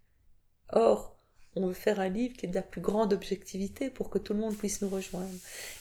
[0.70, 1.16] Or,
[1.56, 4.34] on veut faire un livre qui est de la plus grande objectivité pour que tout
[4.34, 5.38] le monde puisse nous rejoindre.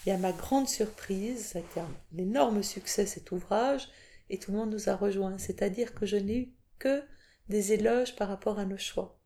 [0.06, 3.88] Et à ma grande surprise, ça a été un énorme succès cet ouvrage,
[4.30, 5.38] et tout le monde nous a rejoints.
[5.38, 7.02] C'est-à-dire que je n'ai eu que
[7.48, 9.18] des éloges par rapport à nos choix.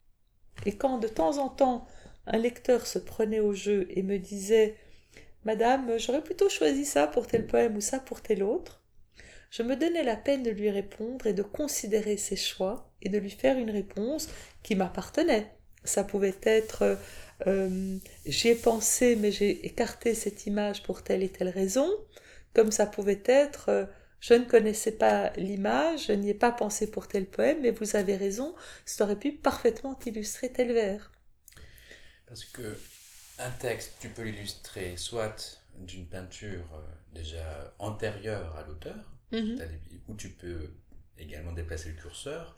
[0.66, 1.86] Et quand de temps en temps
[2.26, 4.76] un lecteur se prenait au jeu et me disait
[5.44, 8.82] Madame, j'aurais plutôt choisi ça pour tel poème ou ça pour tel autre,
[9.50, 13.18] je me donnais la peine de lui répondre et de considérer ses choix et de
[13.18, 14.28] lui faire une réponse
[14.62, 15.54] qui m'appartenait.
[15.84, 16.98] Ça pouvait être
[17.46, 21.88] euh, j'y ai pensé mais j'ai écarté cette image pour telle et telle raison,
[22.52, 23.86] comme ça pouvait être euh,
[24.20, 27.96] Je ne connaissais pas l'image, je n'y ai pas pensé pour tel poème, mais vous
[27.96, 28.54] avez raison,
[28.84, 31.10] ça aurait pu parfaitement illustrer tel vers.
[32.26, 32.76] Parce que
[33.38, 36.80] un texte, tu peux l'illustrer soit d'une peinture euh,
[37.14, 38.96] déjà antérieure à l'auteur,
[39.30, 39.58] Mhm.
[40.08, 40.70] où tu peux
[41.18, 42.56] également déplacer le curseur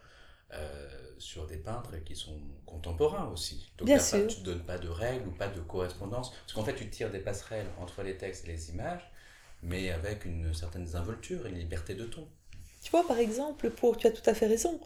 [0.52, 3.72] euh, sur des peintres qui sont contemporains aussi.
[3.78, 4.26] Donc Bien pas- sûr.
[4.28, 6.30] tu ne donnes pas de règles ou pas de correspondance.
[6.30, 9.08] Parce qu'en fait, tu tires des passerelles entre les textes et les images,
[9.62, 12.28] mais avec une certaine désinvolture et une liberté de ton.
[12.82, 14.80] Tu vois, par exemple, pour, tu as tout à fait raison,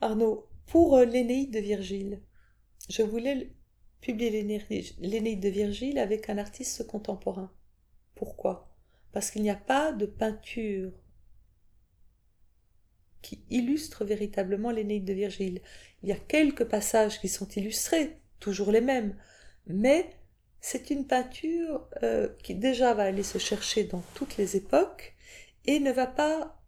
[0.00, 2.20] Arnaud, pour euh, l'Énéide de Virgile,
[2.90, 3.52] je voulais
[4.00, 7.50] publier l'Éné- l'Énéide de Virgile avec un artiste contemporain.
[8.14, 8.70] Pourquoi?
[9.12, 10.92] Parce qu'il n'y a pas de peinture
[13.22, 15.60] qui illustre véritablement l'Énéide de Virgile.
[16.02, 19.16] Il y a quelques passages qui sont illustrés, toujours les mêmes,
[19.66, 20.10] mais
[20.60, 25.14] c'est une peinture euh, qui déjà va aller se chercher dans toutes les époques
[25.66, 26.60] et ne va pas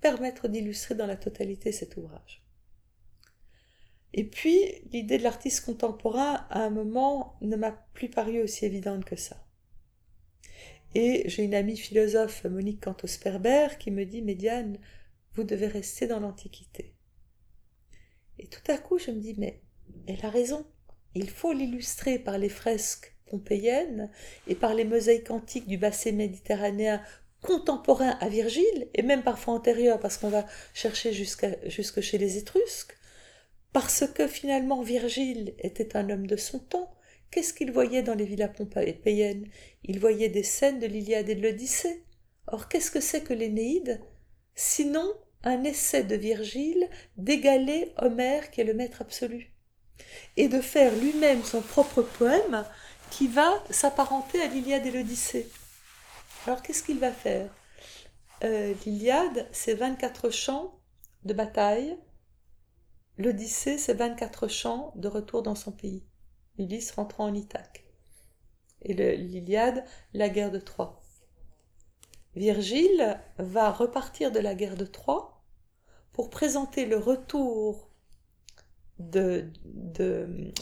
[0.00, 2.42] permettre d'illustrer dans la totalité cet ouvrage.
[4.14, 4.58] Et puis,
[4.92, 9.42] l'idée de l'artiste contemporain, à un moment, ne m'a plus paru aussi évidente que ça.
[10.94, 14.78] Et j'ai une amie philosophe, Monique Cantos-Perber, qui me dit, mais Diane,
[15.32, 16.94] vous devez rester dans l'Antiquité.
[18.38, 19.62] Et tout à coup, je me dis, mais
[20.06, 20.66] elle a raison.
[21.14, 24.10] Il faut l'illustrer par les fresques pompéiennes
[24.46, 27.02] et par les mosaïques antiques du bassin méditerranéen
[27.40, 32.36] contemporain à Virgile, et même parfois antérieur, parce qu'on va chercher jusqu'à, jusque chez les
[32.36, 32.96] Étrusques,
[33.72, 36.94] parce que finalement Virgile était un homme de son temps.
[37.30, 39.48] Qu'est-ce qu'il voyait dans les villas pompéennes?
[39.82, 42.04] Il voyait des scènes de l'Iliade et de l'Odyssée.
[42.46, 44.00] Or, qu'est-ce que c'est que l'Énéide?
[44.54, 45.10] Sinon,
[45.42, 49.52] un essai de Virgile d'égaler Homère, qui est le maître absolu,
[50.36, 52.64] et de faire lui-même son propre poème
[53.12, 55.46] qui va s'apparenter à l'Iliade et l'Odyssée.
[56.46, 57.50] Alors qu'est-ce qu'il va faire?
[58.42, 60.80] Euh, L'Iliade, c'est 24 chants
[61.24, 61.98] de bataille.
[63.18, 66.06] L'Odyssée, c'est 24 chants de retour dans son pays.
[66.58, 67.84] Ulysse rentrant en Ithaque.
[68.80, 71.02] Et l'Iliade, la guerre de Troie.
[72.34, 75.44] Virgile va repartir de la guerre de Troie
[76.14, 77.91] pour présenter le retour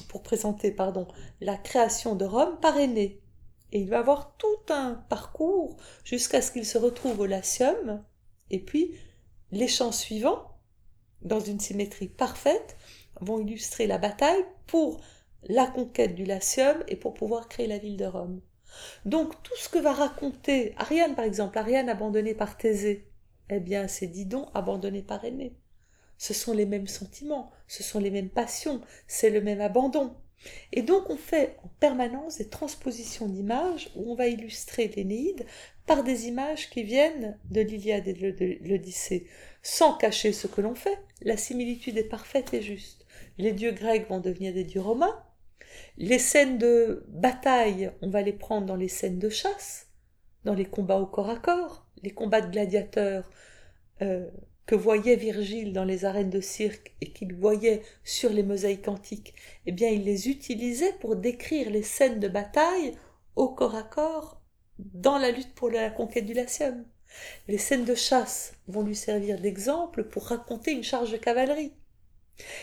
[0.08, 1.08] pour présenter pardon
[1.40, 3.20] la création de Rome par Énée.
[3.72, 8.04] Et il va avoir tout un parcours jusqu'à ce qu'il se retrouve au Latium.
[8.50, 8.96] Et puis,
[9.52, 10.58] les chants suivants,
[11.22, 12.76] dans une symétrie parfaite,
[13.20, 15.00] vont illustrer la bataille pour
[15.44, 18.40] la conquête du Latium et pour pouvoir créer la ville de Rome.
[19.04, 23.10] Donc, tout ce que va raconter Ariane, par exemple, Ariane abandonnée par Thésée,
[23.48, 25.56] eh bien, c'est Didon abandonné par Énée.
[26.18, 30.16] Ce sont les mêmes sentiments, ce sont les mêmes passions, c'est le même abandon.
[30.72, 35.46] Et donc on fait en permanence des transpositions d'images où on va illustrer l'Énéide
[35.86, 39.28] par des images qui viennent de l'Iliade et de l'Odyssée,
[39.62, 40.98] sans cacher ce que l'on fait.
[41.22, 43.06] La similitude est parfaite et juste.
[43.38, 45.22] Les dieux grecs vont devenir des dieux romains.
[45.96, 49.86] Les scènes de bataille, on va les prendre dans les scènes de chasse,
[50.42, 53.30] dans les combats au corps à corps, les combats de gladiateurs
[54.02, 54.28] euh,
[54.70, 59.34] que voyait Virgile dans les arènes de cirque et qu'il voyait sur les mosaïques antiques,
[59.66, 62.94] eh bien il les utilisait pour décrire les scènes de bataille
[63.34, 64.40] au corps à corps
[64.78, 66.84] dans la lutte pour la conquête du Latium.
[67.48, 71.72] Les scènes de chasse vont lui servir d'exemple pour raconter une charge de cavalerie.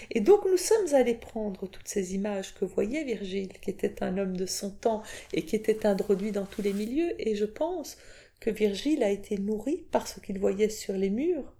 [0.09, 4.17] Et donc nous sommes allés prendre toutes ces images que voyait Virgile, qui était un
[4.17, 7.97] homme de son temps et qui était introduit dans tous les milieux, et je pense
[8.39, 11.53] que Virgile a été nourri par ce qu'il voyait sur les murs.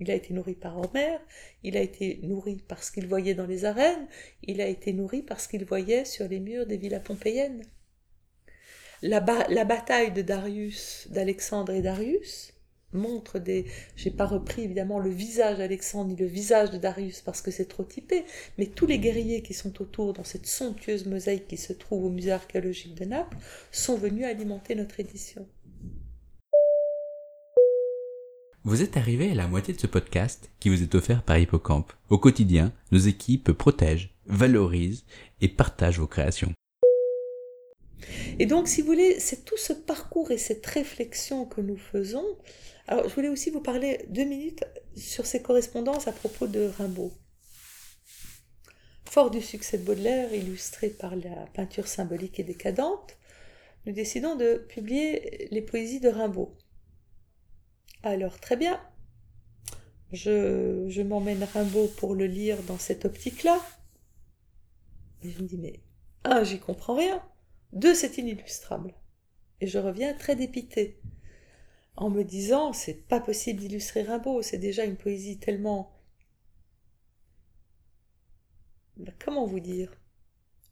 [0.00, 1.20] Il a été nourri par Homère,
[1.62, 4.08] il a été nourri par ce qu'il voyait dans les arènes,
[4.42, 7.62] il a été nourri par ce qu'il voyait sur les murs des villas pompéennes.
[9.02, 12.54] La, la bataille de Darius, d'Alexandre et Darius,
[12.94, 13.66] montre des.
[13.96, 17.68] J'ai pas repris évidemment le visage d'Alexandre ni le visage de Darius parce que c'est
[17.68, 18.24] trop typé,
[18.58, 22.10] mais tous les guerriers qui sont autour dans cette somptueuse mosaïque qui se trouve au
[22.10, 23.36] musée archéologique de Naples
[23.72, 25.46] sont venus alimenter notre édition.
[28.66, 31.92] Vous êtes arrivé à la moitié de ce podcast qui vous est offert par Hippocampe.
[32.08, 35.04] Au quotidien, nos équipes protègent, valorisent
[35.42, 36.50] et partagent vos créations.
[38.38, 42.24] Et donc, si vous voulez, c'est tout ce parcours et cette réflexion que nous faisons.
[42.88, 44.64] Alors, je voulais aussi vous parler deux minutes
[44.96, 47.12] sur ces correspondances à propos de Rimbaud.
[49.04, 53.18] Fort du succès de Baudelaire, illustré par la peinture symbolique et décadente,
[53.84, 56.56] nous décidons de publier les poésies de Rimbaud.
[58.04, 58.80] Alors, très bien.
[60.12, 63.60] Je, je m'emmène Rimbaud pour le lire dans cette optique-là.
[65.24, 65.80] Je me dis, mais
[66.24, 67.20] un, j'y comprends rien.
[67.72, 68.94] Deux, c'est inillustrable.
[69.60, 71.00] Et je reviens très dépité.
[71.96, 75.92] en me disant c'est pas possible d'illustrer Rimbaud, c'est déjà une poésie tellement.
[78.96, 79.92] Ben, comment vous dire?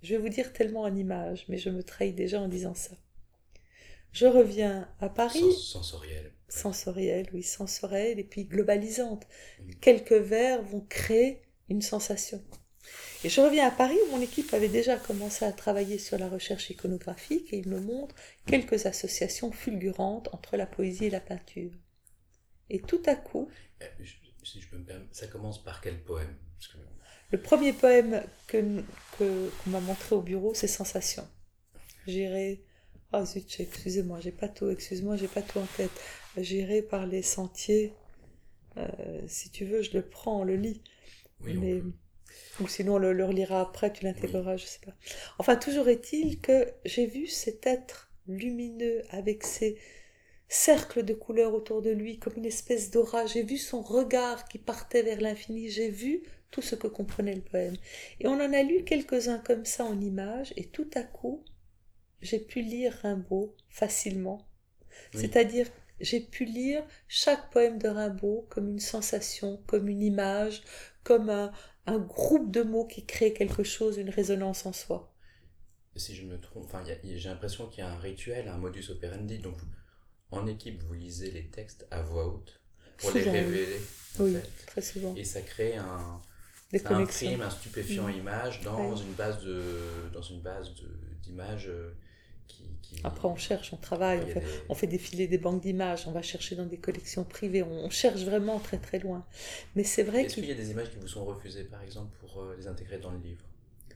[0.03, 2.97] Je vais vous dire tellement en image, mais je me trahis déjà en disant ça.
[4.13, 5.53] Je reviens à Paris.
[5.53, 6.33] sensoriel.
[6.49, 9.27] Sensoriel, oui, sensoriel, et puis globalisante.
[9.81, 11.41] Quelques vers vont créer
[11.71, 12.43] une sensation.
[13.25, 16.29] Et je reviens à Paris où mon équipe avait déjà commencé à travailler sur la
[16.29, 18.15] recherche iconographique et il me montre
[18.47, 21.71] quelques associations fulgurantes entre la poésie et la peinture.
[22.69, 23.49] Et tout à coup.
[23.81, 23.87] Euh,
[24.43, 26.37] si je peux me permettre, ça commence par quel poème?
[27.31, 28.83] Le premier poème que
[29.17, 31.27] qu'on m'a montré au bureau, c'est Sensation.
[32.07, 32.63] J'irai
[33.13, 35.91] Oh zut, excusez-moi, j'ai pas tout, excuse-moi, j'ai pas tout en tête.
[36.37, 37.93] J'irai par les sentiers.
[38.79, 38.89] Euh,
[39.27, 40.83] si tu veux, je le prends, on le lit.
[41.45, 41.83] Oui, Mais,
[42.61, 44.95] ou sinon on le, le relira après, tu l'intégreras, je sais pas.
[45.39, 49.79] Enfin, toujours est-il que j'ai vu cet être lumineux avec ses
[50.49, 53.27] cercles de couleurs autour de lui, comme une espèce d'aura.
[53.27, 55.69] J'ai vu son regard qui partait vers l'infini.
[55.69, 57.77] J'ai vu tout ce que comprenait le poème.
[58.21, 61.43] Et on en a lu quelques-uns comme ça en images, et tout à coup,
[62.23, 64.49] j'ai pu lire Rimbaud facilement.
[65.15, 65.67] C'est-à-dire,
[66.01, 70.63] j'ai pu lire chaque poème de Rimbaud comme une sensation, comme une image,
[71.05, 71.53] comme un,
[71.99, 75.13] groupe de mots qui crée quelque chose, une résonance en soi.
[75.97, 79.39] Si je me trompe, enfin, j'ai l'impression qu'il y a un rituel, un modus operandi.
[79.39, 79.57] Donc,
[80.31, 82.61] en équipe, vous lisez les textes à voix haute
[82.97, 83.81] pour les révéler.
[84.19, 85.15] Oui, très souvent.
[85.17, 86.23] Et ça crée un,
[86.73, 89.63] Des imprime un stupéfiant image dans une base de
[90.13, 90.73] dans une base
[91.23, 91.95] d'images euh,
[93.05, 94.21] après, on cherche, on travaille,
[94.69, 98.23] on fait, défiler des banques d'images, on va chercher dans des collections privées, on, cherche
[98.23, 99.27] vraiment très très loin.
[99.75, 102.17] Mais c'est vrai Est-ce qu'il y a des images qui vous sont refusées, par exemple,
[102.21, 103.45] pour euh, les intégrer dans le livre?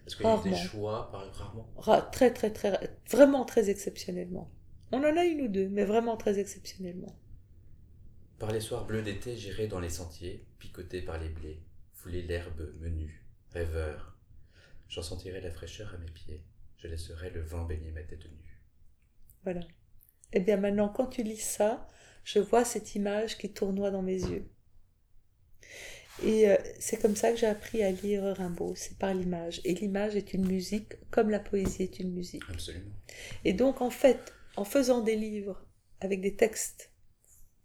[0.07, 1.33] Est-ce qu'il y a des choix, par...
[1.33, 1.69] rarement
[2.13, 2.79] Très très très,
[3.11, 4.51] vraiment très exceptionnellement.
[4.93, 7.15] On en a une ou deux, mais vraiment très exceptionnellement.
[8.39, 11.61] Par les soirs bleus d'été, j'irai dans les sentiers, picoté par les blés,
[11.93, 14.17] fouler l'herbe menue, rêveur.
[14.89, 16.45] J'en sentirai la fraîcheur à mes pieds,
[16.77, 18.46] je laisserai le vent baigner ma tête nue.
[19.47, 19.61] Voilà.
[20.33, 21.87] Et eh bien maintenant, quand tu lis ça,
[22.25, 24.51] je vois cette image qui tournoie dans mes yeux.
[26.25, 29.61] Et euh, c'est comme ça que j'ai appris à lire Rimbaud, c'est par l'image.
[29.65, 32.43] Et l'image est une musique comme la poésie est une musique.
[32.51, 32.91] Absolument.
[33.45, 35.65] Et donc, en fait, en faisant des livres
[36.01, 36.91] avec des textes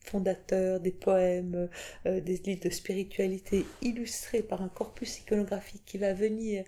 [0.01, 1.67] fondateurs, des poèmes,
[2.05, 6.63] euh, des livres de spiritualité illustrés par un corpus iconographique qui va venir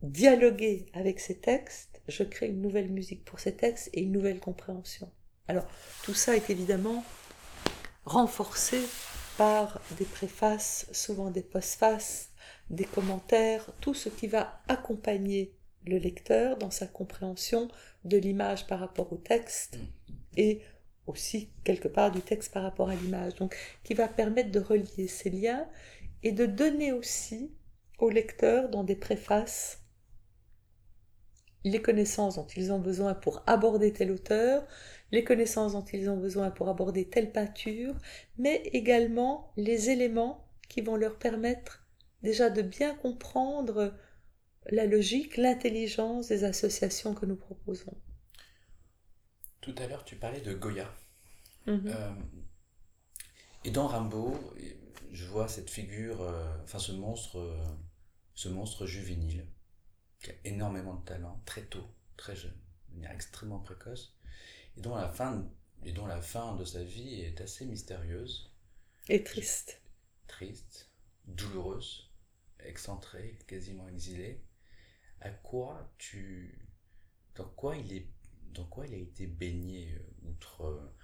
[0.00, 4.40] dialoguer avec ces textes, je crée une nouvelle musique pour ces textes et une nouvelle
[4.40, 5.10] compréhension.
[5.48, 5.66] Alors,
[6.02, 7.04] tout ça est évidemment
[8.04, 8.80] renforcé
[9.36, 12.30] par des préfaces, souvent des postfaces,
[12.70, 15.54] des commentaires, tout ce qui va accompagner
[15.86, 17.68] le lecteur dans sa compréhension
[18.04, 19.78] de l'image par rapport au texte
[20.36, 20.62] et
[21.06, 23.34] aussi quelque part du texte par rapport à l'image.
[23.34, 25.66] Donc, qui va permettre de relier ces liens
[26.22, 27.52] et de donner aussi
[27.98, 29.81] au lecteur dans des préfaces
[31.64, 34.66] les connaissances dont ils ont besoin pour aborder tel auteur,
[35.12, 37.94] les connaissances dont ils ont besoin pour aborder telle peinture,
[38.38, 41.86] mais également les éléments qui vont leur permettre
[42.22, 43.94] déjà de bien comprendre
[44.70, 47.96] la logique, l'intelligence des associations que nous proposons.
[49.60, 50.92] Tout à l'heure, tu parlais de Goya.
[51.66, 51.82] Mhm.
[51.86, 52.10] Euh,
[53.64, 54.36] et dans Rimbaud,
[55.12, 57.64] je vois cette figure, euh, enfin ce monstre, euh,
[58.34, 59.46] ce monstre juvénile
[60.22, 62.56] qui a énormément de talent, très tôt, très jeune,
[62.88, 64.16] de manière extrêmement précoce,
[64.76, 65.46] et dont la fin,
[65.84, 68.54] et dont la fin de sa vie est assez mystérieuse.
[69.08, 69.82] Et triste.
[70.28, 70.90] Triste,
[71.26, 72.10] douloureuse,
[72.60, 74.44] excentrée, quasiment exilée.
[75.20, 76.68] À quoi tu.
[77.34, 78.08] Dans quoi il, est,
[78.52, 80.94] dans quoi il a été baigné, euh, outre euh,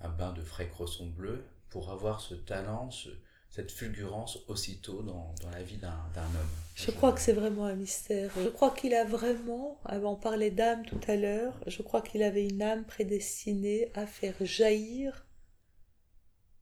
[0.00, 3.08] un bain de frais croissons bleus, pour avoir ce talent, ce,
[3.52, 7.74] cette fulgurance aussitôt dans, dans la vie d'un homme Je crois que c'est vraiment un
[7.74, 8.30] mystère.
[8.42, 12.48] Je crois qu'il a vraiment, avant parler d'âme tout à l'heure, je crois qu'il avait
[12.48, 15.26] une âme prédestinée à faire jaillir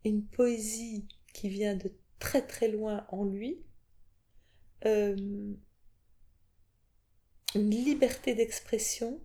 [0.04, 3.64] une poésie qui vient de très très loin en lui,
[4.84, 5.14] euh,
[7.54, 9.20] une liberté d'expression,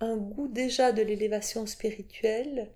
[0.00, 2.74] un goût déjà de l'élévation spirituelle,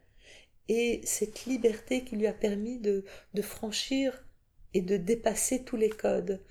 [0.68, 3.04] et cette liberté qui lui a permis de,
[3.42, 4.24] franchir
[4.74, 6.42] et de dépasser tous les codes.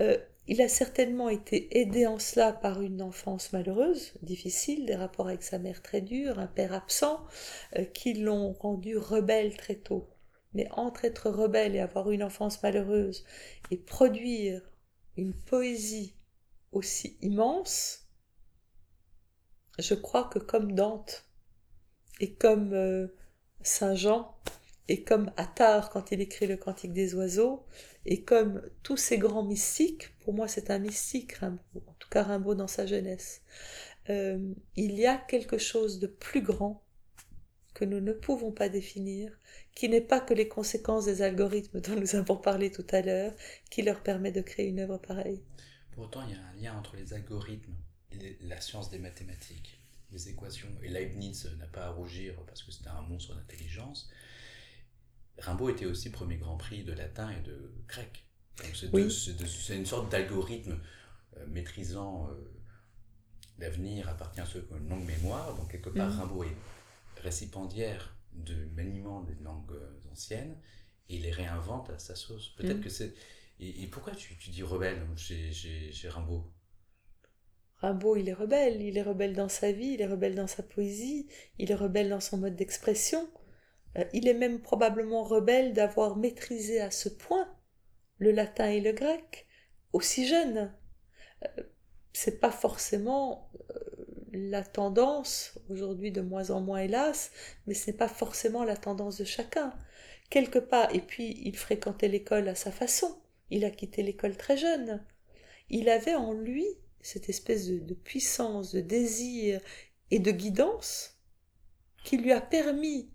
[0.00, 5.28] Euh, il a certainement été aidé en cela par une enfance malheureuse, difficile, des rapports
[5.28, 7.24] avec sa mère très durs, un père absent,
[7.76, 10.10] euh, qui l'ont rendu rebelle très tôt.
[10.54, 13.24] Mais entre être rebelle et avoir une enfance malheureuse
[13.70, 14.62] et produire
[15.16, 16.16] une poésie
[16.72, 18.08] aussi immense,
[19.78, 21.26] je crois que comme Dante
[22.20, 23.06] et comme euh,
[23.62, 24.34] Saint Jean,
[24.88, 27.64] et comme Attard quand il écrit le Cantique des oiseaux,
[28.04, 32.54] et comme tous ces grands mystiques, pour moi c'est un mystique en tout cas Rimbaud
[32.54, 33.42] dans sa jeunesse,
[34.10, 36.82] euh, il y a quelque chose de plus grand
[37.74, 39.32] que nous ne pouvons pas définir,
[39.74, 43.32] qui n'est pas que les conséquences des algorithmes dont nous avons parlé tout à l'heure,
[43.70, 45.42] qui leur permet de créer une œuvre pareille.
[45.92, 47.74] Pour autant, il y a un lien entre les algorithmes
[48.10, 49.81] et la science des mathématiques,
[50.12, 54.10] les équations, et Leibniz n'a pas à rougir parce que c'était un monstre d'intelligence.
[55.38, 58.26] Rimbaud était aussi premier grand prix de latin et de grec.
[58.74, 60.78] C'est une sorte d'algorithme
[61.38, 62.34] euh, maîtrisant euh,
[63.58, 65.56] l'avenir appartient à ceux qui ont une longue mémoire.
[65.56, 66.20] Donc, quelque part, mm.
[66.20, 66.56] Rimbaud est
[67.22, 70.56] récipiendaire de maniement des langues euh, anciennes
[71.08, 72.50] et il les réinvente à sa sauce.
[72.56, 72.82] Peut-être mm.
[72.82, 73.14] que c'est.
[73.60, 76.52] Et, pourquoi tu, tu, dis rebelle chez, chez, chez Rimbaud?
[77.82, 78.80] Rimbaud, il est rebelle.
[78.80, 81.26] Il est rebelle dans sa vie, il est rebelle dans sa poésie,
[81.58, 83.28] il est rebelle dans son mode d'expression.
[83.98, 87.52] Euh, il est même probablement rebelle d'avoir maîtrisé à ce point
[88.18, 89.48] le latin et le grec,
[89.92, 90.72] aussi jeune.
[91.44, 91.62] Euh,
[92.12, 93.80] c'est pas forcément euh,
[94.32, 97.32] la tendance, aujourd'hui de moins en moins hélas,
[97.66, 99.74] mais ce n'est pas forcément la tendance de chacun.
[100.30, 103.20] Quelque part, et puis il fréquentait l'école à sa façon,
[103.50, 105.04] il a quitté l'école très jeune.
[105.68, 106.66] Il avait en lui
[107.02, 109.60] cette espèce de puissance, de désir
[110.10, 111.18] et de guidance
[112.04, 113.10] qui lui a permis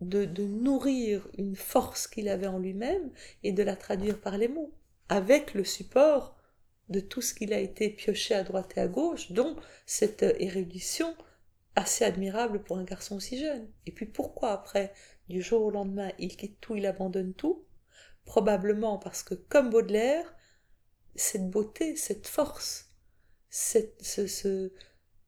[0.00, 3.10] de, nourrir une force qu'il avait en lui-même
[3.42, 4.72] et de la traduire par les mots,
[5.08, 6.36] avec le support
[6.88, 11.14] de tout ce qu'il a été pioché à droite et à gauche, dont cette érudition
[11.76, 13.68] assez admirable pour un garçon si jeune.
[13.86, 14.92] Et puis pourquoi après,
[15.28, 17.64] du jour au lendemain, il quitte tout, il abandonne tout?
[18.24, 20.34] Probablement parce que, comme Baudelaire,
[21.14, 22.91] cette beauté, cette force,
[23.52, 24.72] cette, ce,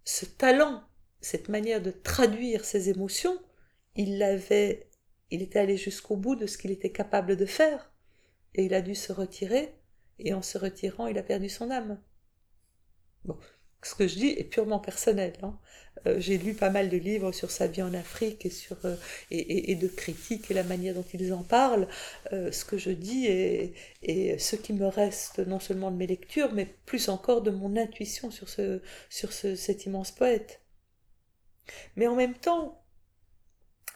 [0.05, 0.83] ce talent,
[1.20, 3.39] cette manière de traduire ses émotions,
[3.97, 4.89] il l'avait,
[5.31, 7.93] il était allé jusqu'au bout de ce qu'il était capable de faire,
[8.55, 9.75] et il a dû se retirer,
[10.18, 12.01] et en se retirant, il a perdu son âme.
[13.27, 13.39] Bon,
[13.87, 15.35] ce que je dis est purement personnel.
[15.43, 15.59] Hein.
[16.07, 18.97] Euh, j'ai lu pas mal de livres sur sa vie en Afrique et, sur, euh,
[19.30, 21.89] et, de critiques et la manière dont ils en parlent.
[22.32, 26.53] Euh, ce que je dis est, ce qui me reste non seulement de mes lectures,
[26.53, 30.61] mais plus encore de mon intuition sur, ce, sur ce, cet immense poète.
[31.97, 32.85] Mais en même temps,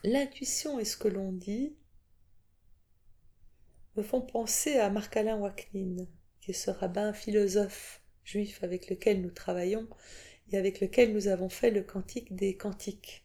[0.05, 1.77] l'intuition et ce que l'on dit
[3.97, 6.07] me font penser à Marc-Alain Waknin,
[6.41, 9.89] qui est ce rabbin philosophe juif avec lequel nous travaillons
[10.53, 13.25] et avec lequel nous avons fait le cantique des cantiques.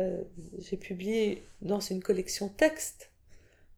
[0.00, 0.22] Euh,
[0.58, 3.10] j'ai publié dans une collection texte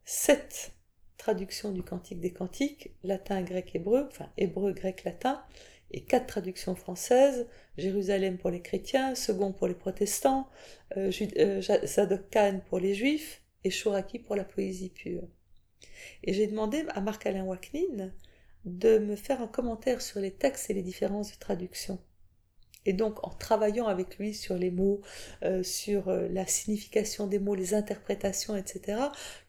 [0.04, 0.72] sept
[1.18, 5.42] traductions du cantique des cantiques, latin, grec, hébreu, enfin hébreu, grec, latin,
[5.90, 7.46] et quatre traductions françaises,
[7.78, 10.48] Jérusalem pour les chrétiens, Second pour les protestants,
[10.96, 15.28] euh, euh Zadok Khan pour les juifs et Chouraki pour la poésie pure.
[16.22, 17.44] Et j'ai demandé à Marc-Alain
[18.64, 21.98] de me faire un commentaire sur les textes et les différences de traduction.
[22.86, 25.00] Et donc, en travaillant avec lui sur les mots,
[25.42, 28.98] euh, sur euh, la signification des mots, les interprétations, etc.,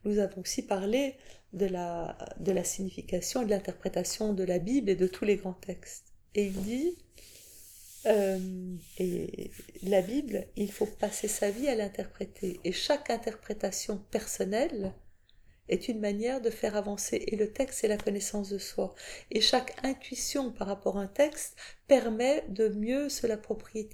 [0.06, 1.16] nous avons aussi parlé
[1.54, 5.36] de la, de la signification et de l'interprétation de la Bible et de tous les
[5.36, 6.14] grands textes.
[6.34, 6.98] Et il dit,
[8.06, 8.40] euh,
[9.00, 9.52] et
[9.84, 12.60] la Bible, il faut passer sa vie à l'interpréter.
[12.64, 14.94] Et chaque interprétation personnelle
[15.70, 18.94] est une manière de faire avancer et le texte et la connaissance de soi.
[19.32, 21.56] Et chaque intuition par rapport à un texte
[21.88, 23.90] permet de mieux se l'approprier,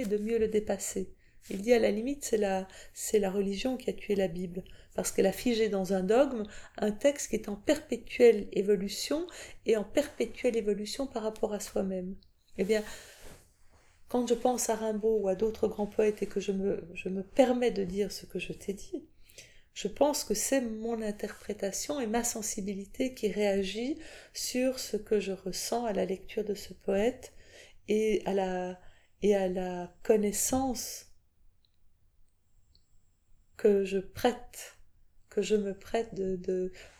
[0.00, 1.12] et de mieux le dépasser.
[1.50, 4.64] Il dit à la limite, c'est la, c'est la religion qui a tué la Bible
[4.94, 6.42] parce qu'elle a figé dans un dogme
[6.76, 9.26] un texte qui est en perpétuelle évolution
[9.64, 12.16] et en perpétuelle évolution par rapport à soi-même.
[12.58, 12.82] Eh bien,
[14.08, 17.08] quand je pense à Rimbaud ou à d'autres grands poètes et que je me, je
[17.08, 19.07] me permets de dire ce que je t'ai dit,
[19.78, 23.96] je pense que c'est mon interprétation et ma sensibilité qui réagit
[24.34, 27.32] sur ce que je ressens à la lecture de ce poète
[27.86, 31.06] et à la, connaissance
[33.56, 34.78] que je prête
[35.28, 36.10] que je me prête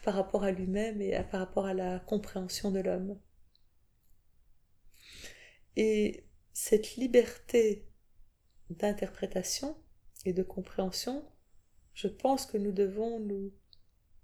[0.04, 3.18] par rapport à lui-même et par rapport à la compréhension de l'homme.
[5.74, 7.88] Et cette liberté
[8.70, 9.76] d'interprétation
[10.24, 11.28] et de compréhension,
[11.98, 13.52] je pense que nous devons nous,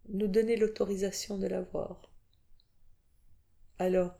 [0.08, 2.08] nous donner l'autorisation de l'avoir.
[3.80, 4.16] Alors,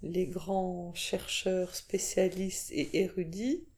[0.00, 3.68] les grands chercheurs, spécialistes et érudits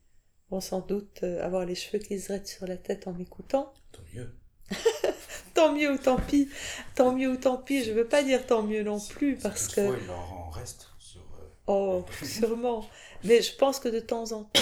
[0.51, 3.75] vont sans doute avoir les cheveux qui se sur la tête en m'écoutant.
[3.91, 4.39] Tant mieux.
[5.55, 6.49] tant mieux ou tant pis.
[6.95, 7.83] Tant mieux ou tant pis.
[7.83, 9.81] Je veux pas dire tant mieux non plus parce que.
[9.81, 11.23] il en reste sur.
[11.23, 12.89] Euh, oh, sûrement.
[13.25, 14.61] Mais je pense que de temps en temps,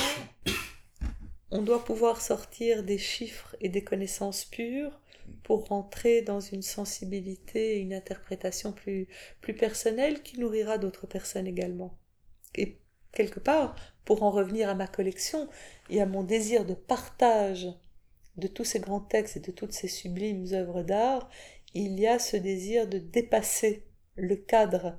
[1.50, 5.00] on doit pouvoir sortir des chiffres et des connaissances pures
[5.42, 9.08] pour rentrer dans une sensibilité et une interprétation plus,
[9.40, 11.98] plus personnelle qui nourrira d'autres personnes également.
[12.54, 12.78] Et
[13.12, 15.48] quelque part, pour en revenir à ma collection
[15.90, 17.68] et à mon désir de partage
[18.36, 21.28] de tous ces grands textes et de toutes ces sublimes œuvres d'art,
[21.74, 23.84] il y a ce désir de dépasser
[24.16, 24.98] le cadre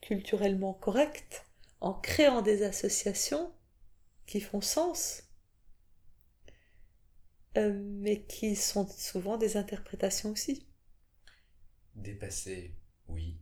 [0.00, 1.44] culturellement correct
[1.80, 3.52] en créant des associations
[4.26, 5.25] qui font sens,
[7.56, 10.66] euh, mais qui sont souvent des interprétations aussi.
[11.94, 12.74] Dépasser,
[13.08, 13.38] oui.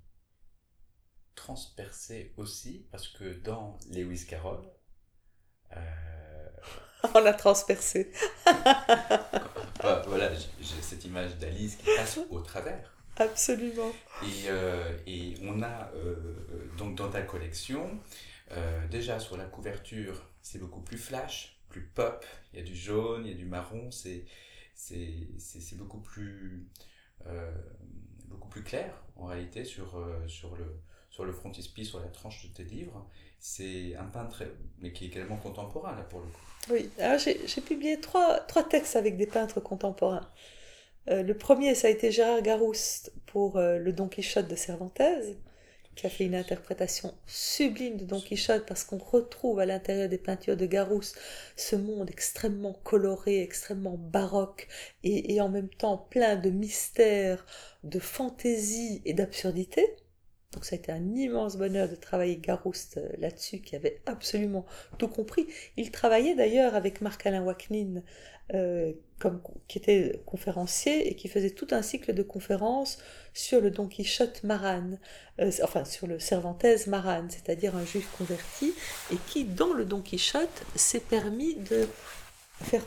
[1.35, 4.65] Transpercer aussi, parce que dans Lewis Carroll,
[5.77, 6.49] euh...
[7.15, 8.13] on l'a transpercé.
[10.07, 12.97] voilà, j'ai cette image d'Alice qui passe au travers.
[13.17, 13.93] Absolument.
[14.23, 15.91] Et, euh, et on a
[16.79, 18.01] donc dans ta collection,
[18.91, 22.25] déjà sur la couverture, c'est beaucoup plus flash, plus pop.
[22.53, 23.91] Il y a du jaune, il y a du marron.
[23.91, 24.25] C'est
[24.75, 26.69] c'est beaucoup plus
[27.27, 27.51] euh,
[28.27, 32.45] beaucoup plus clair en réalité sur euh, sur le sur le frontispice, sur la tranche
[32.45, 33.09] de tes livres.
[33.39, 34.45] C'est un peintre,
[34.79, 36.41] mais qui est également contemporain là pour le coup.
[36.71, 36.91] Oui,
[37.47, 40.29] j'ai publié trois, trois textes avec des peintres contemporains.
[41.09, 45.01] Euh, le premier, ça a été Gérard Garouste pour le Don Quichotte de Cervantes
[45.95, 50.19] qui a fait une interprétation sublime de Don Quichotte parce qu'on retrouve à l'intérieur des
[50.19, 51.19] peintures de Garouste
[51.57, 54.69] ce monde extrêmement coloré, extrêmement baroque
[55.03, 57.47] et, en même temps plein de mystères,
[57.85, 59.97] de fantaisie et d'absurdité.
[60.53, 64.65] Donc ça a été un immense bonheur de travailler Garouste euh, là-dessus, qui avait absolument
[64.99, 65.49] tout compris.
[65.77, 68.05] Il travaillait d'ailleurs avec Marc-Alain Wachnine,
[68.53, 68.93] euh,
[69.69, 72.99] qui était conférencier et qui faisait tout un cycle de conférences
[73.33, 74.99] sur le Don Quichotte Marane,
[75.41, 78.75] euh, enfin sur le Cervantes Marane, c'est-à-dire un juif converti,
[79.13, 81.89] et qui, dans le Don Quichotte, s'est permis de
[82.61, 82.85] faire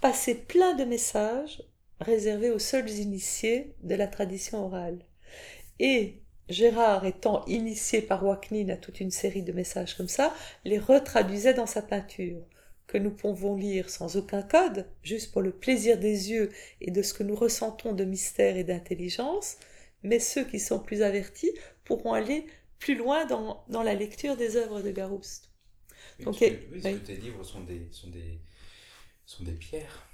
[0.00, 1.62] passer plein de messages
[2.00, 4.98] réservés aux seuls initiés de la tradition orale.
[5.78, 10.78] Et Gérard étant initié par Wachnine à toute une série de messages comme ça, les
[10.78, 12.42] retraduisait dans sa peinture
[12.92, 17.00] que nous pouvons lire sans aucun code, juste pour le plaisir des yeux et de
[17.00, 19.56] ce que nous ressentons de mystère et d'intelligence,
[20.02, 21.50] mais ceux qui sont plus avertis
[21.84, 22.46] pourront aller
[22.78, 25.50] plus loin dans, dans la lecture des œuvres de Garouste.
[26.18, 28.42] Oui, Donc, oui, que tes livres sont des, sont des,
[29.24, 30.06] sont des pierres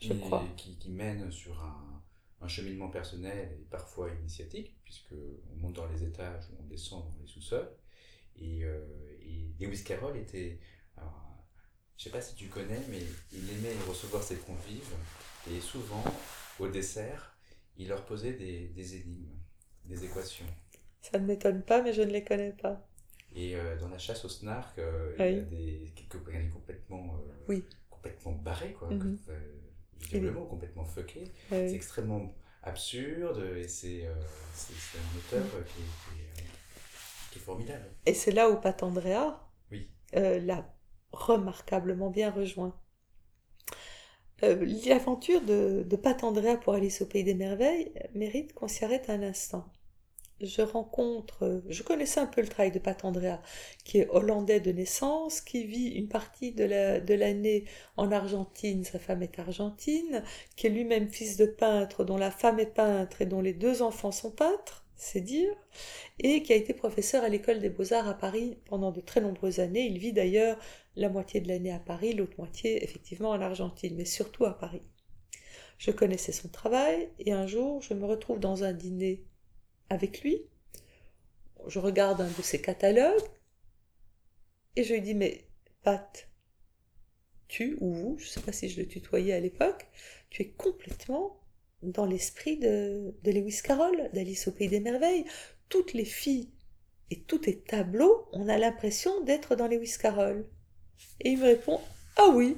[0.00, 0.44] Je crois.
[0.56, 2.02] Qui, qui, mènent sur un,
[2.40, 7.04] un, cheminement personnel et parfois initiatique, puisque on monte dans les étages ou on descend
[7.04, 7.70] dans les sous-sols.
[8.34, 8.84] Et, euh,
[9.22, 10.58] et Lewis Carroll était
[12.00, 14.94] je sais pas si tu connais, mais il aimait recevoir ses convives
[15.52, 16.02] et souvent,
[16.58, 17.36] au dessert,
[17.76, 19.38] il leur posait des, des énigmes,
[19.84, 20.46] des équations.
[21.02, 22.88] Ça ne m'étonne pas, mais je ne les connais pas.
[23.36, 27.32] Et euh, dans la chasse au snark, euh, il y a des quelques complètement, euh,
[27.48, 27.64] oui.
[27.90, 28.88] complètement barrés, quoi.
[28.88, 29.18] Mm
[30.14, 31.30] le mot, complètement fucké.
[31.50, 36.42] C'est extrêmement absurde et c'est un auteur qui, est,
[37.30, 37.84] qui, est, formidable.
[38.06, 39.90] Et c'est là où Patandrea, oui.
[40.14, 40.66] la
[41.12, 42.74] remarquablement bien rejoint.
[44.42, 48.84] Euh, l'aventure de, de Pat Andrea pour Alice au Pays des Merveilles mérite qu'on s'y
[48.84, 49.66] arrête un instant.
[50.40, 53.42] Je rencontre, je connaissais un peu le travail de Pat Andrea,
[53.84, 57.66] qui est hollandais de naissance, qui vit une partie de l'année
[57.98, 60.24] en Argentine, sa femme est argentine,
[60.56, 63.82] qui est lui-même fils de peintre, dont la femme est peintre et dont les deux
[63.82, 65.50] enfants sont peintres, c'est dire,
[66.18, 69.58] et qui a été professeur à l'école des beaux-arts à Paris pendant de très nombreuses
[69.58, 69.86] années.
[69.86, 70.58] Il vit d'ailleurs
[70.94, 74.82] la moitié de l'année à Paris, l'autre moitié effectivement en Argentine, mais surtout à Paris.
[75.78, 79.24] Je connaissais son travail et un jour je me retrouve dans un dîner
[79.88, 80.42] avec lui.
[81.66, 83.22] Je regarde un de ses catalogues
[84.76, 85.46] et je lui dis mais
[85.82, 86.28] Pat,
[87.48, 89.88] tu ou vous, je ne sais pas si je le tutoyais à l'époque,
[90.28, 91.39] tu es complètement
[91.82, 95.24] dans l'esprit de, Lewis Carroll, d'Alice au Pays des Merveilles.
[95.68, 96.50] Toutes les filles
[97.10, 100.46] et tous tes tableaux, on a l'impression d'être dans Lewis Carroll.
[101.20, 101.80] Et il me répond
[102.16, 102.56] Ah oui,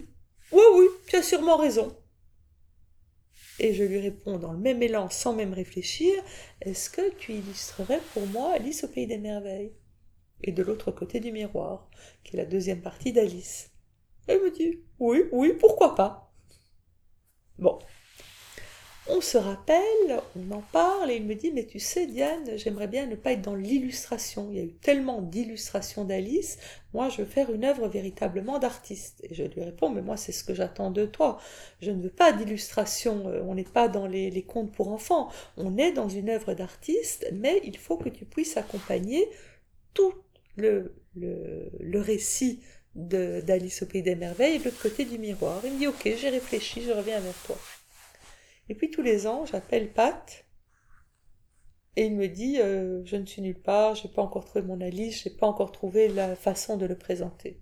[0.52, 1.96] oui, oui, tu as sûrement raison.
[3.58, 6.12] Et je lui réponds dans le même élan, sans même réfléchir
[6.60, 9.72] Est-ce que tu illustrerais pour moi Alice au Pays des Merveilles?
[10.42, 11.88] Et de l'autre côté du miroir,
[12.24, 13.70] qui est la deuxième partie d'Alice.
[14.26, 16.32] Elle me dit Oui, oui, pourquoi pas
[17.58, 17.78] Bon,
[19.08, 22.86] on se rappelle, on en parle, et il me dit, mais tu sais, Diane, j'aimerais
[22.86, 24.48] bien ne pas être dans l'illustration.
[24.50, 26.58] Il y a eu tellement d'illustrations d'Alice,
[26.94, 29.20] moi je veux faire une œuvre véritablement d'artiste.
[29.24, 31.40] Et je lui réponds, mais moi c'est ce que j'attends de toi.
[31.80, 35.76] Je ne veux pas d'illustration, euh, on n'est pas dans les, contes pour enfants, on
[35.78, 39.28] est dans une œuvre d'artiste, mais il faut que tu puisses accompagner
[39.94, 40.14] tout
[40.56, 42.60] le, le, le récit
[42.94, 45.60] d'Alice au Pays des Merveilles de l'autre côté du miroir.
[45.64, 47.56] Il me dit Ok, j'ai réfléchi, je reviens vers toi.
[48.68, 50.44] Et puis tous les ans, j'appelle Pat
[51.96, 54.64] et il me dit euh, Je ne suis nulle part, je n'ai pas encore trouvé
[54.64, 57.60] mon Alice, je n'ai pas encore trouvé la façon de le présenter.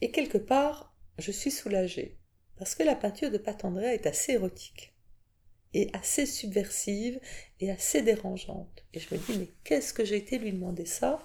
[0.00, 2.18] Et quelque part, je suis soulagée
[2.56, 4.94] parce que la peinture de Pat Andrea est assez érotique
[5.72, 7.20] et assez subversive
[7.60, 8.84] et assez dérangeante.
[8.92, 11.24] Et je me dis, mais qu'est-ce que j'ai été lui demander ça?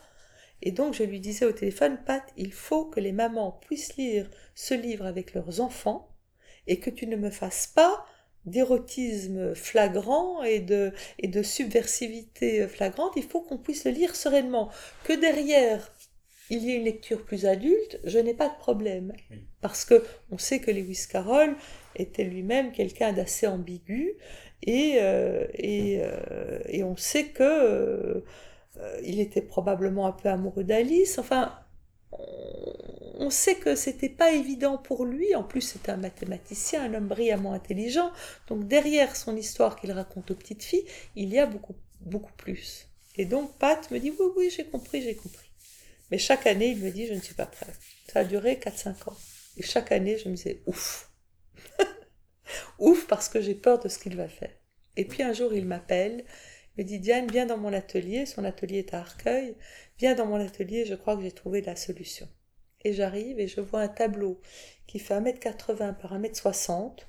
[0.62, 4.30] Et donc je lui disais au téléphone, Pat, il faut que les mamans puissent lire
[4.56, 6.16] ce livre avec leurs enfants
[6.68, 8.06] et que tu ne me fasses pas
[8.50, 14.70] d'érotisme flagrant et de, et de subversivité flagrante, il faut qu'on puisse le lire sereinement.
[15.04, 15.92] Que derrière
[16.50, 19.14] il y ait une lecture plus adulte, je n'ai pas de problème.
[19.62, 21.56] Parce que on sait que Lewis Carroll
[21.96, 24.16] était lui-même quelqu'un d'assez ambigu
[24.64, 28.22] et, euh, euh, et, on sait que euh,
[29.04, 31.18] il était probablement un peu amoureux d'Alice.
[31.18, 31.54] Enfin,
[32.12, 35.36] on sait que c'était pas évident pour lui.
[35.36, 38.12] En plus, c'est un mathématicien, un homme brillamment intelligent.
[38.48, 40.86] Donc derrière son histoire qu'il raconte aux petites filles,
[41.16, 42.88] il y a beaucoup, beaucoup plus.
[43.16, 45.52] Et donc Pat me dit oui, oui, j'ai compris, j'ai compris.
[46.12, 47.68] Mais chaque année, il me dit je ne suis pas prêt.
[48.12, 49.18] Ça a duré 4-5 ans.
[49.58, 51.12] Et chaque année, je me disais ouf,
[52.80, 54.52] Ouf parce que j'ai peur de ce qu'il va faire.
[54.96, 56.26] Et puis un jour, il m'appelle,
[56.78, 59.56] me dit Diane, viens dans mon atelier, son atelier est à Arcueil,
[59.98, 62.28] viens dans mon atelier, je crois que j'ai trouvé la solution.
[62.84, 64.40] Et j'arrive et je vois un tableau
[64.88, 67.00] qui fait 1m80 par 1m60,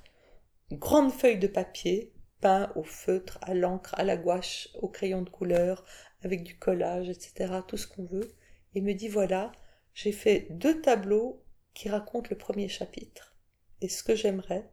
[0.69, 5.21] une grande feuille de papier, peint au feutre, à l'encre, à la gouache, au crayon
[5.21, 5.85] de couleur,
[6.21, 8.35] avec du collage, etc., tout ce qu'on veut.
[8.75, 9.51] Et me dit voilà,
[9.93, 11.43] j'ai fait deux tableaux
[11.73, 13.35] qui racontent le premier chapitre.
[13.81, 14.69] Et ce que j'aimerais,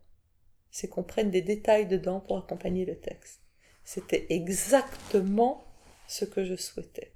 [0.70, 3.47] c'est qu'on prenne des détails dedans pour accompagner le texte.
[3.90, 5.64] C'était exactement
[6.06, 7.14] ce que je souhaitais.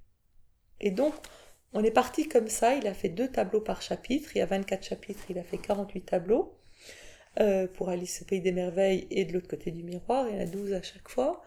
[0.81, 1.13] Et donc,
[1.75, 4.47] on est parti comme ça, il a fait deux tableaux par chapitre, il y a
[4.47, 6.57] 24 chapitres, il a fait 48 tableaux,
[7.41, 10.39] euh, pour Alice au Pays des Merveilles et de l'autre côté du miroir, il y
[10.39, 11.43] en a 12 à chaque fois,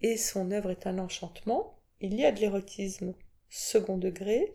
[0.00, 1.78] et son œuvre est un enchantement.
[2.00, 3.12] Il y a de l'érotisme
[3.50, 4.54] second degré,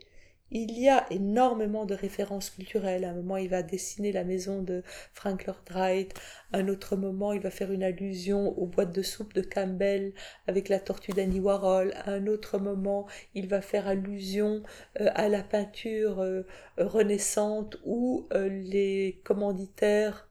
[0.51, 3.03] il y a énormément de références culturelles.
[3.03, 4.83] À un moment, il va dessiner la maison de
[5.13, 6.13] Frank Lloyd Wright.
[6.53, 10.13] À un autre moment, il va faire une allusion aux boîtes de soupe de Campbell
[10.47, 11.93] avec la tortue d'Andy Warhol.
[12.05, 14.63] À un autre moment, il va faire allusion
[15.01, 16.43] euh, à la peinture euh,
[16.77, 20.29] renaissante où euh, les commanditaires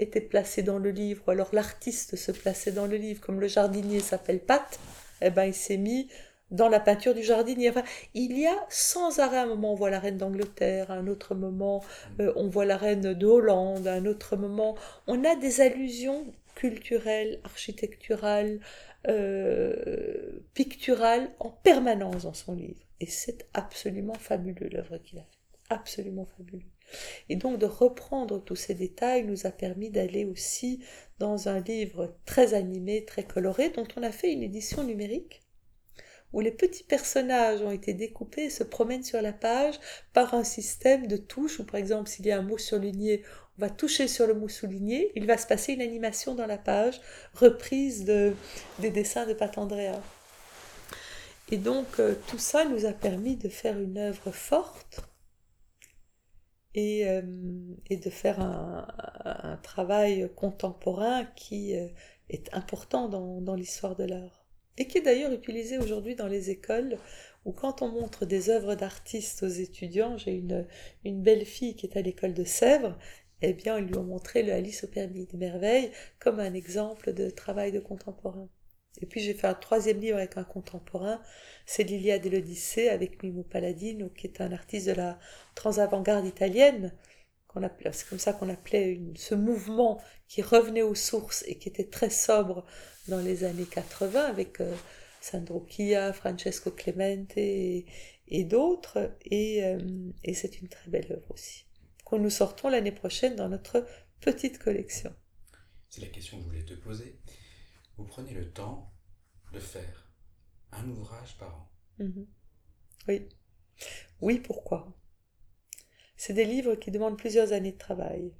[0.00, 3.48] étaient placés dans le livre, ou alors l'artiste se plaçait dans le livre, comme le
[3.48, 4.78] jardinier s'appelle Pat,
[5.20, 6.08] eh ben il s'est mis
[6.50, 7.70] dans la peinture du jardinier.
[7.70, 7.84] Enfin,
[8.14, 11.82] il y a sans arrêt un moment on voit la reine d'Angleterre, un autre moment
[12.20, 14.76] euh, on voit la reine de Hollande, un autre moment
[15.06, 18.60] on a des allusions culturelles, architecturales,
[19.06, 22.84] euh, picturales en permanence dans son livre.
[23.00, 25.38] Et c'est absolument fabuleux l'œuvre qu'il a faite.
[25.70, 26.64] Absolument fabuleux.
[27.28, 30.82] Et donc de reprendre tous ces détails nous a permis d'aller aussi
[31.18, 35.42] dans un livre très animé, très coloré, dont on a fait une édition numérique
[36.32, 39.78] où les petits personnages ont été découpés et se promènent sur la page
[40.12, 43.22] par un système de touches, où par exemple s'il y a un mot surligné,
[43.58, 46.58] on va toucher sur le mot souligné, il va se passer une animation dans la
[46.58, 47.00] page,
[47.34, 48.34] reprise de,
[48.78, 50.00] des dessins de Pat Andrea.
[51.50, 55.00] Et donc euh, tout ça nous a permis de faire une œuvre forte
[56.74, 61.88] et, euh, de faire un, travail contemporain qui euh,
[62.28, 64.37] est important dans l'histoire de l'art
[64.78, 66.98] et qui est d'ailleurs utilisé aujourd'hui dans les écoles,
[67.44, 70.66] où quand on montre des œuvres d'artistes aux étudiants, j'ai une,
[71.04, 72.96] une belle fille qui est à l'école de Sèvres,
[73.42, 77.12] eh bien, ils lui ont montré le Alice au Permis des Merveilles comme un exemple
[77.12, 78.48] de travail de contemporain.
[79.00, 81.22] Et puis j'ai fait un troisième livre avec un contemporain,
[81.66, 85.18] c'est l'Iliade et l'Odyssée avec Mimo Palladino, qui est un artiste de la
[85.54, 86.92] trans-avant-garde italienne,
[87.92, 92.10] c'est comme ça qu'on appelait ce mouvement qui revenait aux sources et qui était très
[92.10, 92.64] sobre
[93.08, 94.74] dans les années 80 avec euh,
[95.20, 97.86] Sandro Chia, Francesco Clemente et,
[98.44, 98.98] d'autres.
[99.32, 101.66] Euh, et, c'est une très belle œuvre aussi,
[102.04, 103.86] que nous sortons l'année prochaine dans notre
[104.20, 105.14] petite collection.
[105.88, 107.18] C'est la question que je voulais te poser.
[107.96, 108.92] Vous prenez le temps
[109.52, 110.12] de faire
[110.72, 111.72] un ouvrage par an.
[111.98, 112.26] Mhm.
[113.08, 113.28] Oui.
[114.20, 114.97] Oui, pourquoi?
[116.18, 118.34] C'est des livres qui demandent plusieurs années de travail,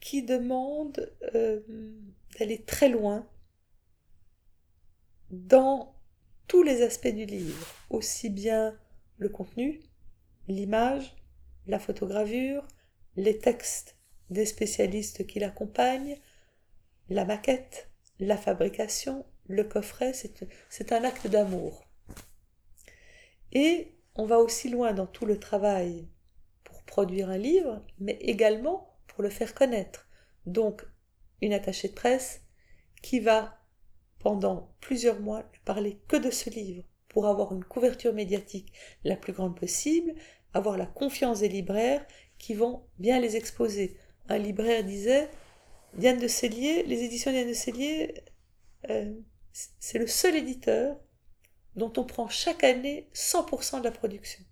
[0.00, 1.60] qui demandent euh,
[2.38, 3.28] d'aller très loin
[5.30, 5.94] dans
[6.48, 8.76] tous les aspects du livre, aussi bien
[9.18, 9.80] le contenu,
[10.48, 11.14] l'image,
[11.66, 12.66] la photogravure,
[13.16, 13.98] les textes
[14.30, 16.18] des spécialistes qui l'accompagnent,
[17.10, 21.84] la maquette, la fabrication, le coffret, c'est un acte d'amour.
[23.52, 26.08] Et on va aussi loin dans tout le travail
[26.92, 30.06] produire un livre, mais également pour le faire connaître.
[30.44, 30.82] Donc,
[31.40, 32.42] une attachée de presse
[33.00, 33.58] qui va,
[34.18, 38.74] pendant plusieurs mois, ne parler que de ce livre pour avoir une couverture médiatique
[39.04, 40.14] la plus grande possible,
[40.52, 43.96] avoir la confiance des libraires qui vont bien les exposer.
[44.28, 45.30] Un libraire disait
[45.94, 48.22] Diane de Cellier, les éditions Diane de Cellier,
[48.90, 49.14] euh,
[49.80, 51.00] c'est le seul éditeur
[51.74, 54.44] dont on prend chaque année 100% de la production.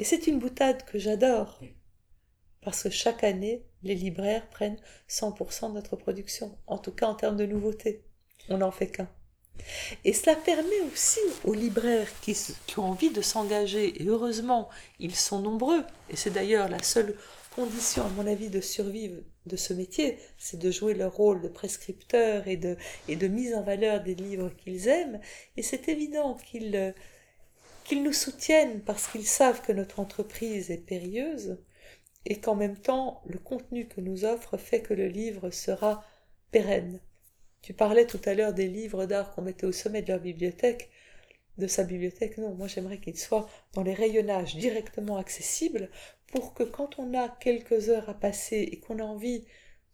[0.00, 1.60] Et c'est une boutade que j'adore,
[2.62, 4.80] parce que chaque année, les libraires prennent
[5.10, 8.02] 100% de notre production, en tout cas en termes de nouveautés.
[8.48, 9.10] On n'en fait qu'un.
[10.06, 12.34] Et cela permet aussi aux libraires qui,
[12.78, 14.70] ont envie de s'engager, et heureusement,
[15.00, 17.14] ils sont nombreux, et c'est d'ailleurs la seule
[17.54, 21.48] condition, à mon avis, de survivre de ce métier, c'est de jouer leur rôle de
[21.48, 25.20] prescripteur et de, et de mise en valeur des livres qu'ils aiment.
[25.58, 26.94] Et c'est évident qu'ils
[27.90, 31.58] qu'ils nous soutiennent parce qu'ils savent que notre entreprise est périlleuse
[32.24, 36.04] et qu'en même temps, le contenu que nous offre fait que le livre sera
[36.52, 37.00] pérenne.
[37.62, 40.88] Tu parlais tout à l'heure des livres d'art qu'on mettait au sommet de leur bibliothèque
[41.58, 42.38] de sa bibliothèque.
[42.38, 45.90] Non, moi j'aimerais qu'il soit dans les rayonnages directement accessibles
[46.28, 49.46] pour que quand on a quelques heures à passer et qu'on a envie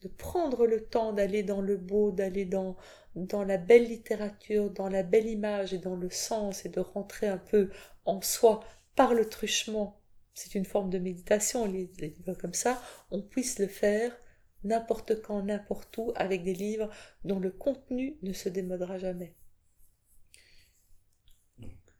[0.02, 2.76] de prendre le temps d'aller dans le beau, d'aller dans,
[3.14, 7.28] dans la belle littérature, dans la belle image et dans le sens et de rentrer
[7.28, 7.70] un peu
[8.04, 8.60] en soi
[8.94, 10.00] par le truchement,
[10.34, 14.16] c'est une forme de méditation, les, les livres comme ça, on puisse le faire
[14.64, 16.90] n'importe quand, n'importe où, avec des livres
[17.24, 19.34] dont le contenu ne se démodera jamais.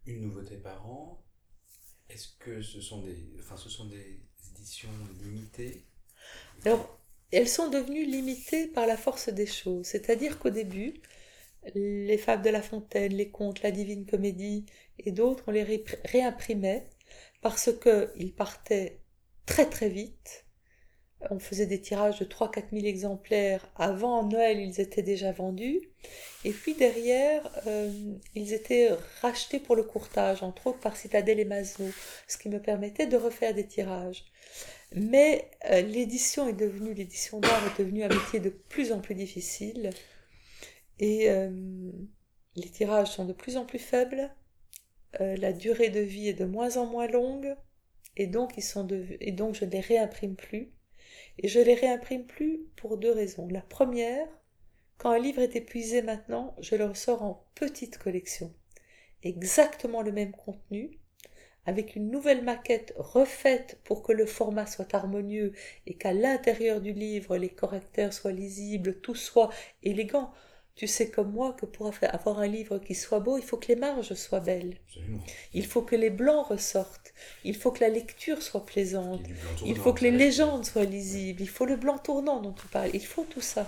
[0.07, 1.25] Une nouveauté par an.
[2.09, 4.23] Est-ce que ce sont des, enfin, ce sont des
[4.53, 4.89] éditions
[5.21, 5.85] limitées?
[6.65, 7.01] Alors,
[7.33, 9.87] elles sont devenues limitées par la force des choses.
[9.87, 10.95] C'est-à-dire qu'au début,
[11.75, 14.67] les Fables de La Fontaine, les contes, la Divine Comédie
[14.99, 16.89] et d'autres, on les réimprimait
[17.43, 19.01] parce qu'ils partaient
[19.47, 20.47] très très vite
[21.31, 23.67] on faisait des tirages de 3-4 000 exemplaires.
[23.77, 25.81] Avant Noël, ils étaient déjà vendus.
[26.45, 27.91] Et puis derrière, euh,
[28.35, 28.91] ils étaient
[29.23, 31.89] rachetés pour le courtage, entre autres par Citadel et Maslow,
[32.29, 34.25] ce qui me permettait de refaire des tirages.
[34.95, 39.15] Mais euh, l'édition est devenue, l'édition d'art est devenue un métier de plus en plus
[39.15, 39.91] difficile.
[40.99, 41.51] Et euh,
[42.55, 44.31] les tirages sont de plus en plus faibles.
[45.19, 47.57] la durée de vie est de moins en moins longue.
[48.17, 48.87] Et donc, ils sont
[49.21, 50.73] et donc je ne les réimprime plus.
[51.39, 53.49] Et je les réimprime plus pour deux raisons.
[53.49, 54.27] La première,
[54.99, 58.55] quand un livre est épuisé maintenant, je le ressors en petite collection.
[59.23, 60.99] Exactement le même contenu,
[61.67, 65.53] avec une nouvelle maquette refaite pour que le format soit harmonieux
[65.87, 69.51] et qu'à l'intérieur du livre les correcteurs soient lisibles, tout soit
[69.83, 70.33] élégant.
[70.77, 73.69] Tu sais comme moi que pour avoir un livre qui soit beau, il faut que
[73.69, 74.77] les marges soient belles.
[75.55, 77.15] Il faut que les blancs ressortent.
[77.45, 79.23] Il faut que la lecture soit plaisante.
[79.65, 81.41] Il faut que les légendes soient lisibles.
[81.41, 82.91] Il faut le blanc tournant dont tu parles.
[82.93, 83.67] Il faut tout ça.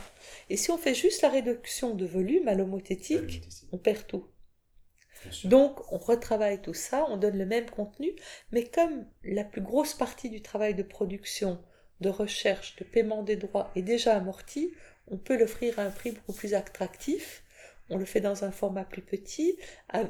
[0.50, 3.40] Et si on fait juste la réduction de volume à l'homothétique,
[3.72, 4.26] on perd tout.
[5.44, 8.12] Donc, on retravaille tout ça, on donne le même contenu,
[8.52, 11.62] mais comme la plus grosse partie du travail de production,
[12.00, 14.72] de recherche, de paiement des droits est déjà amorti,
[15.08, 17.42] on peut l'offrir à un prix beaucoup plus attractif.
[17.90, 19.58] On le fait dans un format plus petit,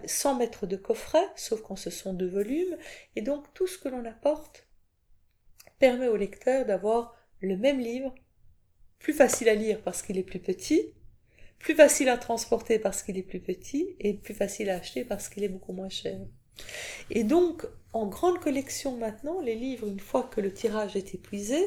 [0.06, 2.76] sans mettre de coffret, sauf quand ce sont deux volumes.
[3.14, 4.66] Et donc tout ce que l'on apporte
[5.78, 8.12] permet au lecteur d'avoir le même livre,
[8.98, 10.92] plus facile à lire parce qu'il est plus petit,
[11.59, 15.28] plus facile à transporter parce qu'il est plus petit, et plus facile à acheter parce
[15.28, 16.18] qu'il est beaucoup moins cher.
[17.11, 21.59] Et donc, en grande collection maintenant, les livres, une fois que le tirage est épuisé,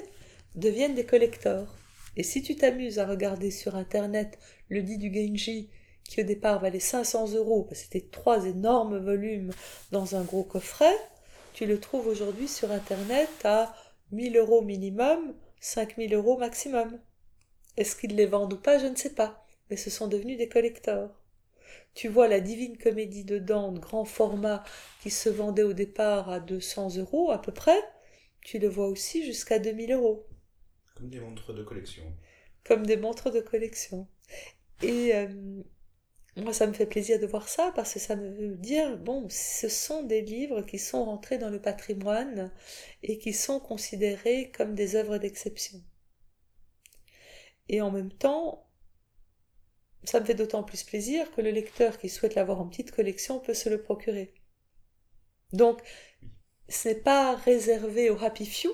[0.56, 1.76] deviennent des collecteurs.
[2.18, 4.38] Et si tu t'amuses à regarder sur Internet
[4.70, 5.70] le dit du Genji,
[6.04, 9.52] qui au départ valait 500 euros, parce que c'était trois énormes volumes
[9.92, 10.96] dans un gros coffret,
[11.54, 13.74] tu le trouves aujourd'hui sur Internet à
[14.12, 17.00] 1000 euros minimum, 5000 euros maximum.
[17.78, 19.41] Est-ce qu'ils les vendent ou pas, je ne sais pas,
[19.72, 21.10] mais ce sont devenus des collecteurs.
[21.96, 24.64] Tu vois la divine comédie de Dante, grand format,
[25.02, 27.80] qui se vendait au départ à 200 euros à peu près,
[28.42, 30.28] tu le vois aussi jusqu'à 2000 euros.
[30.96, 32.04] Comme des montres de collection.
[32.66, 34.08] Comme des montres de collection.
[34.84, 35.28] Et euh,
[36.38, 39.28] moi, ça me fait plaisir de voir ça parce que ça me veut dire, bon,
[39.30, 42.52] ce sont des livres qui sont rentrés dans le patrimoine
[43.04, 45.82] et qui sont considérés comme des œuvres d'exception.
[47.70, 48.68] Et en même temps,
[50.04, 53.40] ça me fait d'autant plus plaisir que le lecteur qui souhaite l'avoir en petite collection
[53.40, 54.34] peut se le procurer.
[55.54, 55.82] Donc,
[56.70, 58.72] ce n'est pas réservé aux happy few,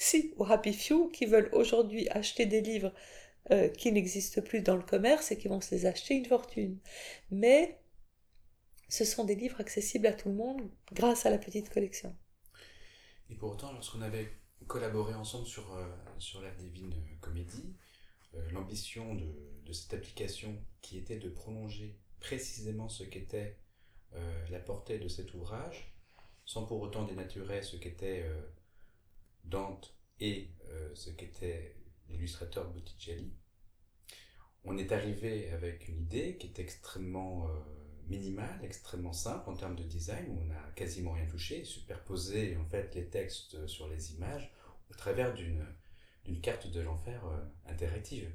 [0.00, 2.92] si aux Happy Few qui veulent aujourd'hui acheter des livres
[3.50, 6.78] euh, qui n'existent plus dans le commerce et qui vont se les acheter une fortune.
[7.30, 7.78] Mais
[8.88, 12.16] ce sont des livres accessibles à tout le monde grâce à la petite collection.
[13.28, 14.32] Et pour autant, lorsqu'on avait
[14.66, 15.86] collaboré ensemble sur, euh,
[16.18, 17.76] sur la Divine Comédie,
[18.52, 23.56] l'ambition de, cette application qui était de prolonger précisément ce qu'était
[24.14, 25.94] euh, la portée de cet ouvrage,
[26.44, 28.28] sans pour autant dénaturer ce qu'était
[29.44, 30.50] Dante et
[30.94, 31.76] ce qu'était
[32.08, 33.32] l'illustrateur Botticelli,
[34.64, 37.48] on est arrivé avec une idée qui est extrêmement
[38.10, 42.64] minimale, extrêmement simple en termes de design, où on n'a quasiment rien touché, superposé en
[42.64, 44.52] fait les textes sur les images
[44.90, 45.64] au travers d'une
[46.42, 48.30] carte de l'enfer euh, interactive.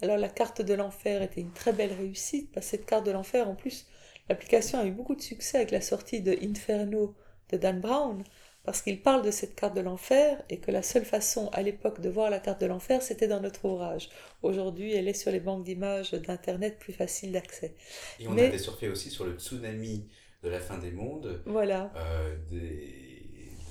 [0.00, 3.10] Alors la carte de l'enfer était une très belle réussite, parce que cette carte de
[3.10, 3.86] l'enfer, en plus,
[4.28, 7.14] l'application a eu beaucoup de succès avec la sortie de Inferno
[7.50, 8.22] de Dan Brown,
[8.64, 12.00] parce qu'il parle de cette carte de l'enfer et que la seule façon à l'époque
[12.00, 14.10] de voir la carte de l'enfer, c'était dans notre ouvrage.
[14.42, 17.74] Aujourd'hui, elle est sur les banques d'images d'Internet plus facile d'accès.
[18.20, 20.06] Et on avait surfé aussi sur le tsunami
[20.42, 21.90] de la fin des mondes, voilà.
[21.96, 23.07] Euh, des,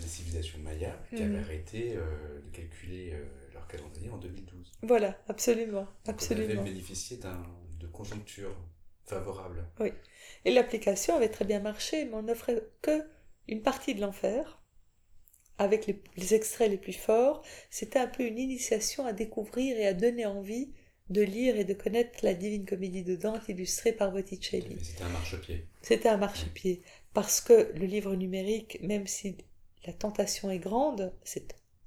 [0.08, 1.44] civilisations mayas qui avaient mhm.
[1.44, 4.72] arrêté euh, de calculer euh, leur calendrier en 2012.
[4.84, 5.88] Voilà, absolument.
[6.08, 6.48] absolument.
[6.48, 7.20] on avait bénéficié
[7.80, 8.56] de conjoncture
[9.06, 9.66] favorable.
[9.80, 9.92] Oui.
[10.46, 13.04] Et l'application avait très bien marché, mais on n'offrait que
[13.48, 14.62] une partie de l'enfer
[15.58, 19.94] avec les, extraits les plus forts, c'était un peu une initiation à découvrir et à
[19.94, 20.72] donner envie
[21.10, 24.78] de lire et de connaître la Divine Comédie de Dante illustrée par Botticelli.
[24.84, 25.66] C'était un marchepied.
[25.82, 26.82] C'était un marchepied.
[27.14, 29.38] Parce que le livre numérique, même si
[29.88, 31.14] la tentation est grande,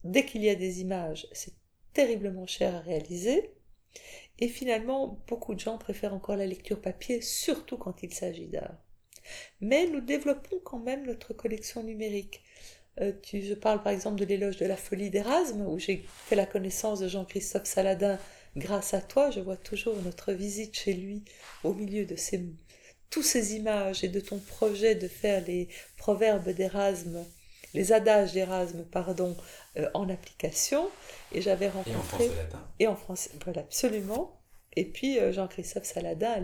[0.03, 1.53] dès qu'il y a des images, c'est
[1.92, 3.53] terriblement cher à réaliser.
[4.38, 8.78] Et finalement, beaucoup de gens préfèrent encore la lecture papier, surtout quand il s'agit d'art.
[9.61, 12.42] Mais nous développons quand même notre collection numérique.
[13.01, 16.46] Euh, je parle par exemple de l'éloge de la folie d'Erasme, où j'ai fait la
[16.46, 18.18] connaissance de Jean-Christophe Saladin
[18.57, 19.30] grâce à toi.
[19.30, 21.22] Je vois toujours notre visite chez lui
[21.64, 22.46] au milieu de ces,
[23.11, 27.26] tous ces images et de ton projet de faire les proverbes d'Erasme,
[27.75, 29.37] les adages d'Erasme, pardon,
[29.77, 30.89] euh, en application.
[31.33, 31.91] Et j'avais rencontré.
[31.91, 32.68] Et en français latin.
[32.79, 34.41] Et en français, voilà, absolument.
[34.77, 36.43] Et puis euh, Jean-Christophe Saladin,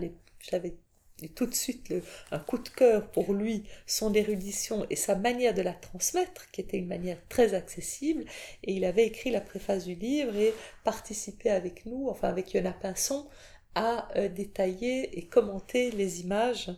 [1.23, 1.93] et tout de suite
[2.31, 6.61] un coup de cœur pour lui, son érudition et sa manière de la transmettre, qui
[6.61, 8.25] était une manière très accessible.
[8.63, 10.53] Et il avait écrit la préface du livre et
[10.83, 13.27] participé avec nous, enfin avec Yona Pinson,
[13.75, 16.71] à euh, détailler et commenter les images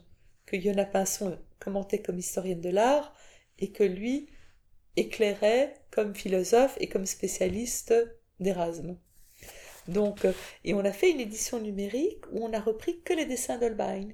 [0.45, 3.14] que Yona Pinson commentait comme historienne de l'art
[3.60, 4.30] et que lui
[4.96, 7.94] éclairait comme philosophe et comme spécialiste
[8.40, 8.98] d'Erasme.
[9.88, 10.34] Donc, euh,
[10.64, 14.10] et on a fait une édition numérique où on a repris que les dessins d'Holbein.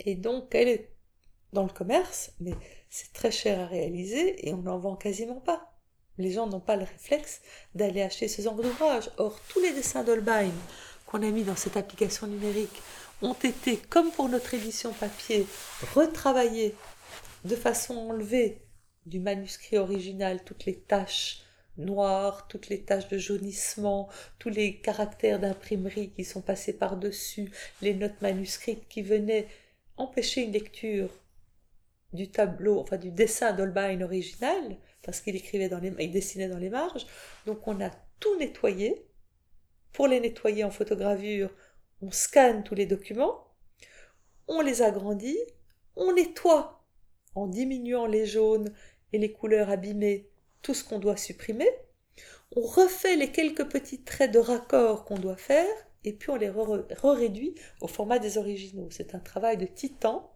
[0.00, 0.94] Et donc, elle est
[1.52, 2.54] dans le commerce, mais
[2.90, 5.72] c'est très cher à réaliser et on n'en vend quasiment pas.
[6.18, 7.40] Les gens n'ont pas le réflexe
[7.74, 9.10] d'aller acheter ce genre d'ouvrage.
[9.18, 10.50] Or, tous les dessins d'Holbein
[11.06, 12.82] qu'on a mis dans cette application numérique
[13.22, 15.46] ont été, comme pour notre édition papier,
[15.94, 16.74] retravaillés
[17.44, 18.63] de façon enlevée
[19.06, 21.44] du manuscrit original toutes les taches
[21.76, 27.50] noires, toutes les taches de jaunissement, tous les caractères d'imprimerie qui sont passés par-dessus,
[27.82, 29.48] les notes manuscrites qui venaient
[29.96, 31.10] empêcher une lecture
[32.12, 36.70] du tableau, enfin du dessin d'Holbein original, parce qu'il écrivait dans les, dessinait dans les
[36.70, 37.06] marges.
[37.44, 37.90] Donc on a
[38.20, 39.06] tout nettoyé.
[39.92, 41.50] Pour les nettoyer en photogravure,
[42.02, 43.46] on scanne tous les documents,
[44.48, 45.38] on les agrandit,
[45.96, 46.84] on nettoie
[47.34, 48.72] en diminuant les jaunes
[49.14, 50.28] et les couleurs abîmées,
[50.60, 51.68] tout ce qu'on doit supprimer.
[52.56, 55.70] On refait les quelques petits traits de raccord qu'on doit faire,
[56.02, 58.88] et puis on les réduit au format des originaux.
[58.90, 60.32] C'est un travail de titan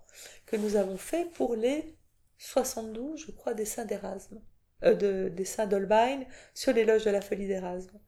[0.47, 1.97] que nous avons fait pour les
[2.39, 4.41] 72, je crois, dessins d'Erasme,
[4.85, 6.21] euh, de, dessins d'Holbein
[6.55, 7.99] sur l'éloge de la folie d'Erasme.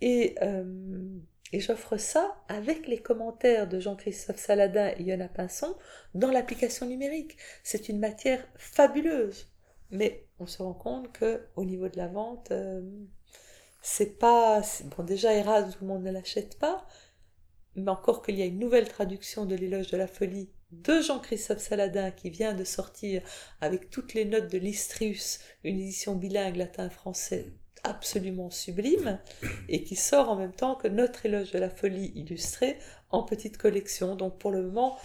[0.00, 1.18] Et, euh,
[1.52, 5.76] et j'offre ça avec les commentaires de Jean-Christophe Saladin et Yona Pinson
[6.14, 7.36] dans l'application numérique.
[7.62, 9.49] C'est une matière fabuleuse.
[9.90, 12.82] Mais on se rend compte que au niveau de la vente, euh,
[13.82, 14.62] c'est pas.
[14.96, 16.86] Bon, déjà, Erasme, tout le monde ne l'achète pas,
[17.74, 21.58] mais encore qu'il y a une nouvelle traduction de l'éloge de la folie de Jean-Christophe
[21.58, 23.22] Saladin qui vient de sortir
[23.60, 29.18] avec toutes les notes de Listrius, une édition bilingue latin-français absolument sublime,
[29.68, 32.78] et qui sort en même temps que notre éloge de la folie illustrée
[33.10, 34.16] en petite collection.
[34.16, 34.98] Donc pour le moment,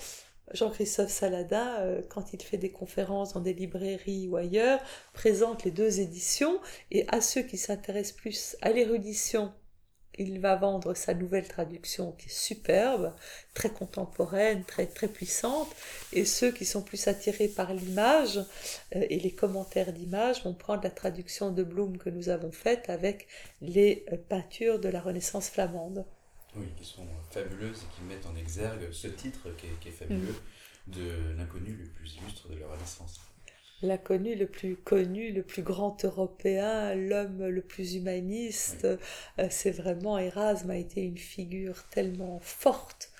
[0.54, 4.80] Jean-Christophe Saladin, euh, quand il fait des conférences dans des librairies ou ailleurs,
[5.14, 6.60] présente les deux éditions
[6.91, 9.52] et à ceux qui s'intéressent plus à l'érudition,
[10.18, 13.14] il va vendre sa nouvelle traduction qui est superbe,
[13.54, 15.70] très contemporaine, très, très puissante,
[16.14, 20.84] et ceux qui sont plus attirés par l'image euh, et les commentaires d'image vont prendre
[20.84, 23.28] la traduction de Bloom que nous avons faite avec
[23.62, 26.06] les euh, peintures de la Renaissance flamande.
[26.58, 30.36] Oui, qui sont fabuleuses et qui mettent en exergue ce titre qui est, fabuleux.
[30.88, 33.20] de l'inconnu le plus illustre de leur Renaissance.
[33.82, 40.18] L'inconnu le plus connu, le plus grand européen, l'homme le plus humaniste, euh, c'est vraiment
[40.18, 43.12] Erasme a été une figure tellement forte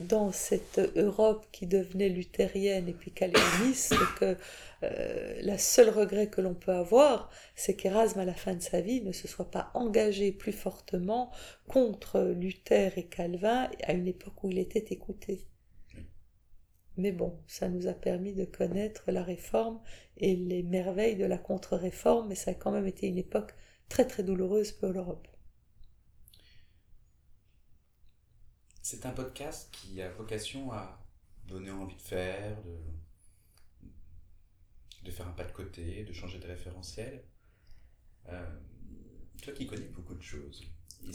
[0.00, 4.36] dans cette Europe qui devenait luthérienne et puis calviniste que
[4.82, 8.80] euh, la seule regret que l'on peut avoir, c'est qu'Erasme, à la fin de sa
[8.80, 11.30] vie, ne se soit pas engagé plus fortement
[11.68, 15.46] contre Luther et Calvin à une époque où il était écouté.
[16.96, 19.80] Mais bon, ça nous a permis de connaître la réforme
[20.16, 23.54] et les merveilles de la contre-réforme, mais ça a quand même été une époque
[23.88, 25.26] très très douloureuse pour l'Europe.
[28.82, 30.98] C'est un podcast qui a vocation à
[31.46, 32.78] donner envie de faire, de,
[35.04, 37.22] de faire un pas de côté, de changer de référentiel.
[38.28, 38.58] Euh,
[39.42, 40.64] toi qui connais beaucoup de choses.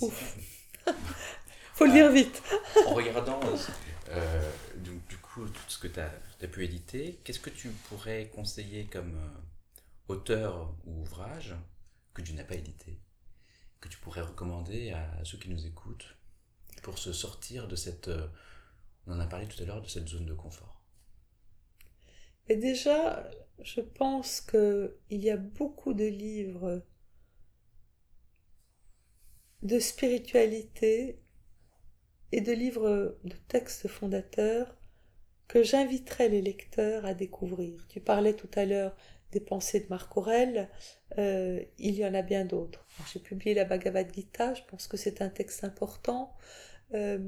[1.73, 2.41] Faut le dire vite.
[2.87, 3.39] en regardant
[4.09, 8.29] euh, donc, du coup tout ce que tu as, pu éditer, qu'est-ce que tu pourrais
[8.29, 11.55] conseiller comme euh, auteur ou ouvrage
[12.13, 12.99] que tu n'as pas édité,
[13.81, 16.15] que tu pourrais recommander à ceux qui nous écoutent?
[16.85, 18.11] Pour se sortir de cette,
[19.07, 20.83] on en a parlé tout à l'heure, de cette zone de confort
[22.47, 23.27] Et déjà,
[23.63, 26.83] je pense qu'il y a beaucoup de livres
[29.63, 31.19] de spiritualité
[32.31, 34.77] et de livres de textes fondateurs
[35.47, 37.87] que j'inviterais les lecteurs à découvrir.
[37.87, 38.95] Tu parlais tout à l'heure
[39.31, 40.69] des pensées de Marc Aurel,
[41.17, 42.85] euh, il y en a bien d'autres.
[43.11, 46.35] J'ai publié la Bhagavad Gita, je pense que c'est un texte important.
[46.95, 47.19] Euh,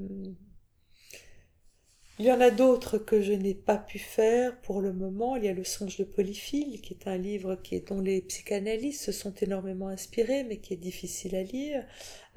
[2.20, 5.36] il y en a d'autres que je n'ai pas pu faire pour le moment.
[5.36, 9.12] Il y a Le songe de Polyphile, qui est un livre dont les psychanalystes se
[9.12, 11.86] sont énormément inspirés, mais qui est difficile à lire.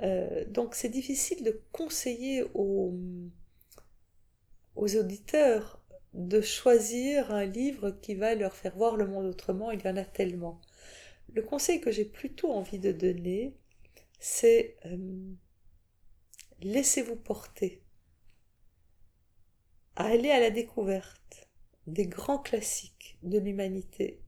[0.02, 2.94] Euh, donc c'est difficile de conseiller aux,
[4.76, 9.70] aux auditeurs de choisir un livre qui va leur faire voir le monde autrement.
[9.70, 10.60] Il y en a tellement.
[11.32, 13.54] Le conseil que j'ai plutôt envie de donner,
[14.18, 14.96] c'est euh,
[16.62, 17.82] laissez-vous porter
[19.96, 21.48] à aller à la découverte
[21.86, 24.22] des grands classiques de l'humanité.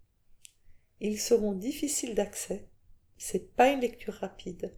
[1.00, 2.68] Ils seront difficiles d'accès,
[3.16, 4.76] c'est pas une lecture rapide,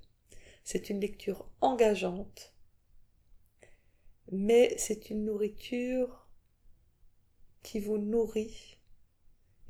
[0.65, 2.55] c'est une lecture engageante,
[4.33, 6.29] mais c'est une nourriture
[7.63, 8.79] qui vous nourrit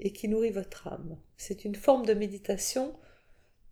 [0.00, 1.20] et qui nourrit votre âme.
[1.36, 2.98] C'est une forme de méditation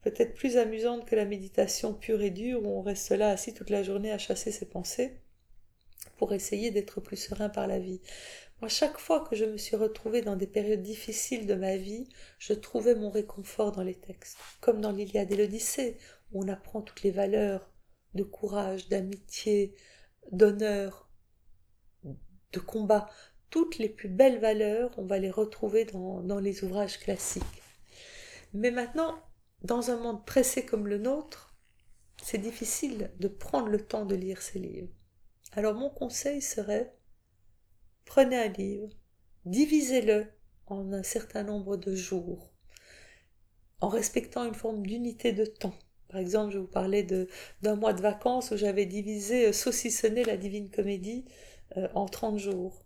[0.03, 3.71] peut-être plus amusante que la méditation pure et dure où on reste là assis toute
[3.71, 5.17] la journée à chasser ses pensées
[6.17, 8.01] pour essayer d'être plus serein par la vie.
[8.61, 12.09] Moi, chaque fois que je me suis retrouvée dans des périodes difficiles de ma vie,
[12.39, 15.97] je trouvais mon réconfort dans les textes, comme dans l'Iliade et l'Odyssée,
[16.33, 17.73] où on apprend toutes les valeurs
[18.15, 19.75] de courage, d'amitié,
[20.31, 21.09] d'honneur,
[22.05, 23.09] de combat.
[23.51, 27.43] Toutes les plus belles valeurs, on va les retrouver dans, dans les ouvrages classiques.
[28.55, 29.19] Mais maintenant,
[29.63, 31.55] dans un monde pressé comme le nôtre,
[32.23, 34.93] c'est difficile de prendre le temps de lire ces livres.
[35.53, 36.97] Alors mon conseil serait,
[38.05, 38.89] prenez un livre,
[39.45, 40.27] divisez-le
[40.67, 42.53] en un certain nombre de jours,
[43.81, 45.79] en respectant une forme d'unité de temps.
[46.09, 47.07] Par exemple, je vous parlais
[47.63, 51.25] d'un mois de vacances où j'avais divisé, euh, saucissonné la Divine Comédie
[51.79, 52.85] euh, en 30 jours.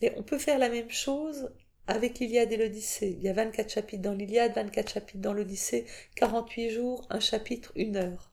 [0.00, 1.50] Mais on peut faire la même chose
[1.86, 3.16] avec l'Iliade et l'Odyssée.
[3.18, 7.72] Il y a 24 chapitres dans l'Iliade, 24 chapitres dans l'Odyssée, 48 jours, un chapitre,
[7.76, 8.32] une heure.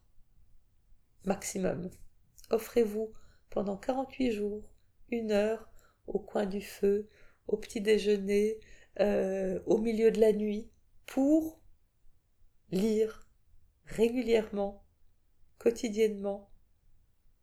[1.26, 1.90] Maximum.
[2.50, 3.12] Offrez-vous
[3.50, 4.64] pendant 48 jours,
[5.10, 5.70] une heure,
[6.08, 7.08] au coin du feu,
[7.48, 8.60] au petit déjeuner,
[9.00, 10.70] euh, au milieu de la nuit,
[11.06, 11.62] pour
[12.72, 13.28] lire
[13.86, 14.86] régulièrement,
[15.58, 16.50] quotidiennement,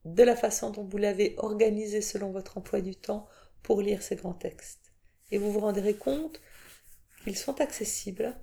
[0.05, 3.28] de la façon dont vous l'avez organisé selon votre emploi du temps
[3.62, 4.88] pour lire ces grands textes.
[5.30, 6.40] Et vous vous rendrez compte
[7.24, 8.34] qu'ils sont accessibles,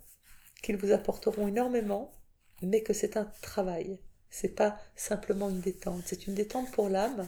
[0.62, 2.14] qu'ils vous apporteront énormément,
[2.62, 4.00] mais que c'est un travail.
[4.30, 7.28] C'est pas simplement une détente, c'est une détente pour l'âme,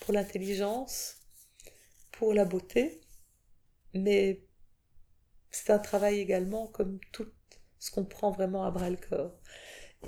[0.00, 1.16] pour l'intelligence,
[2.12, 3.00] pour la beauté,
[3.94, 4.40] mais
[5.50, 7.28] c'est un travail également comme tout
[7.78, 9.38] ce qu'on prend vraiment à bras le corps.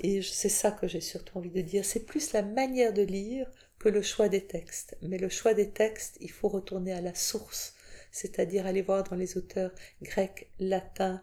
[0.01, 1.83] Et c'est ça que j'ai surtout envie de dire.
[1.85, 3.49] C'est plus la manière de lire
[3.79, 4.97] que le choix des textes.
[5.01, 7.75] Mais le choix des textes, il faut retourner à la source,
[8.11, 9.71] c'est-à-dire aller voir dans les auteurs
[10.01, 11.21] grecs, latins,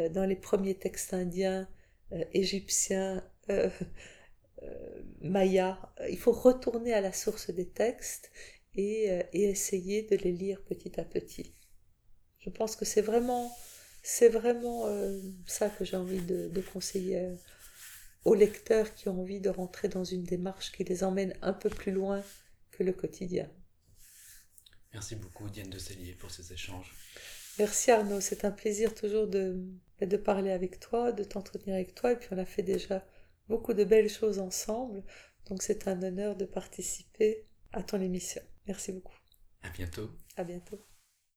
[0.00, 1.68] euh, dans les premiers textes indiens,
[2.12, 3.70] euh, égyptiens, euh,
[4.62, 5.78] euh, Maya.
[6.10, 8.30] Il faut retourner à la source des textes
[8.74, 11.54] et, essayer de les lire petit à petit.
[12.38, 13.50] Je pense que c'est vraiment,
[14.02, 17.30] ça que j'ai envie de, conseiller
[18.24, 21.68] aux lecteurs qui ont envie de rentrer dans une démarche qui les emmène un peu
[21.68, 22.22] plus loin
[22.72, 23.48] que le quotidien.
[24.92, 26.94] Merci beaucoup Diane de Cellier pour ces échanges.
[27.58, 29.62] Merci Arnaud, c'est un plaisir toujours de,
[30.00, 33.06] de parler avec toi, de t'entretenir avec toi, et puis on a fait déjà
[33.48, 35.02] beaucoup de belles choses ensemble,
[35.48, 38.42] donc c'est un honneur de participer à ton émission.
[38.66, 39.16] Merci beaucoup.
[39.62, 40.10] À bientôt.
[40.36, 40.91] À bientôt.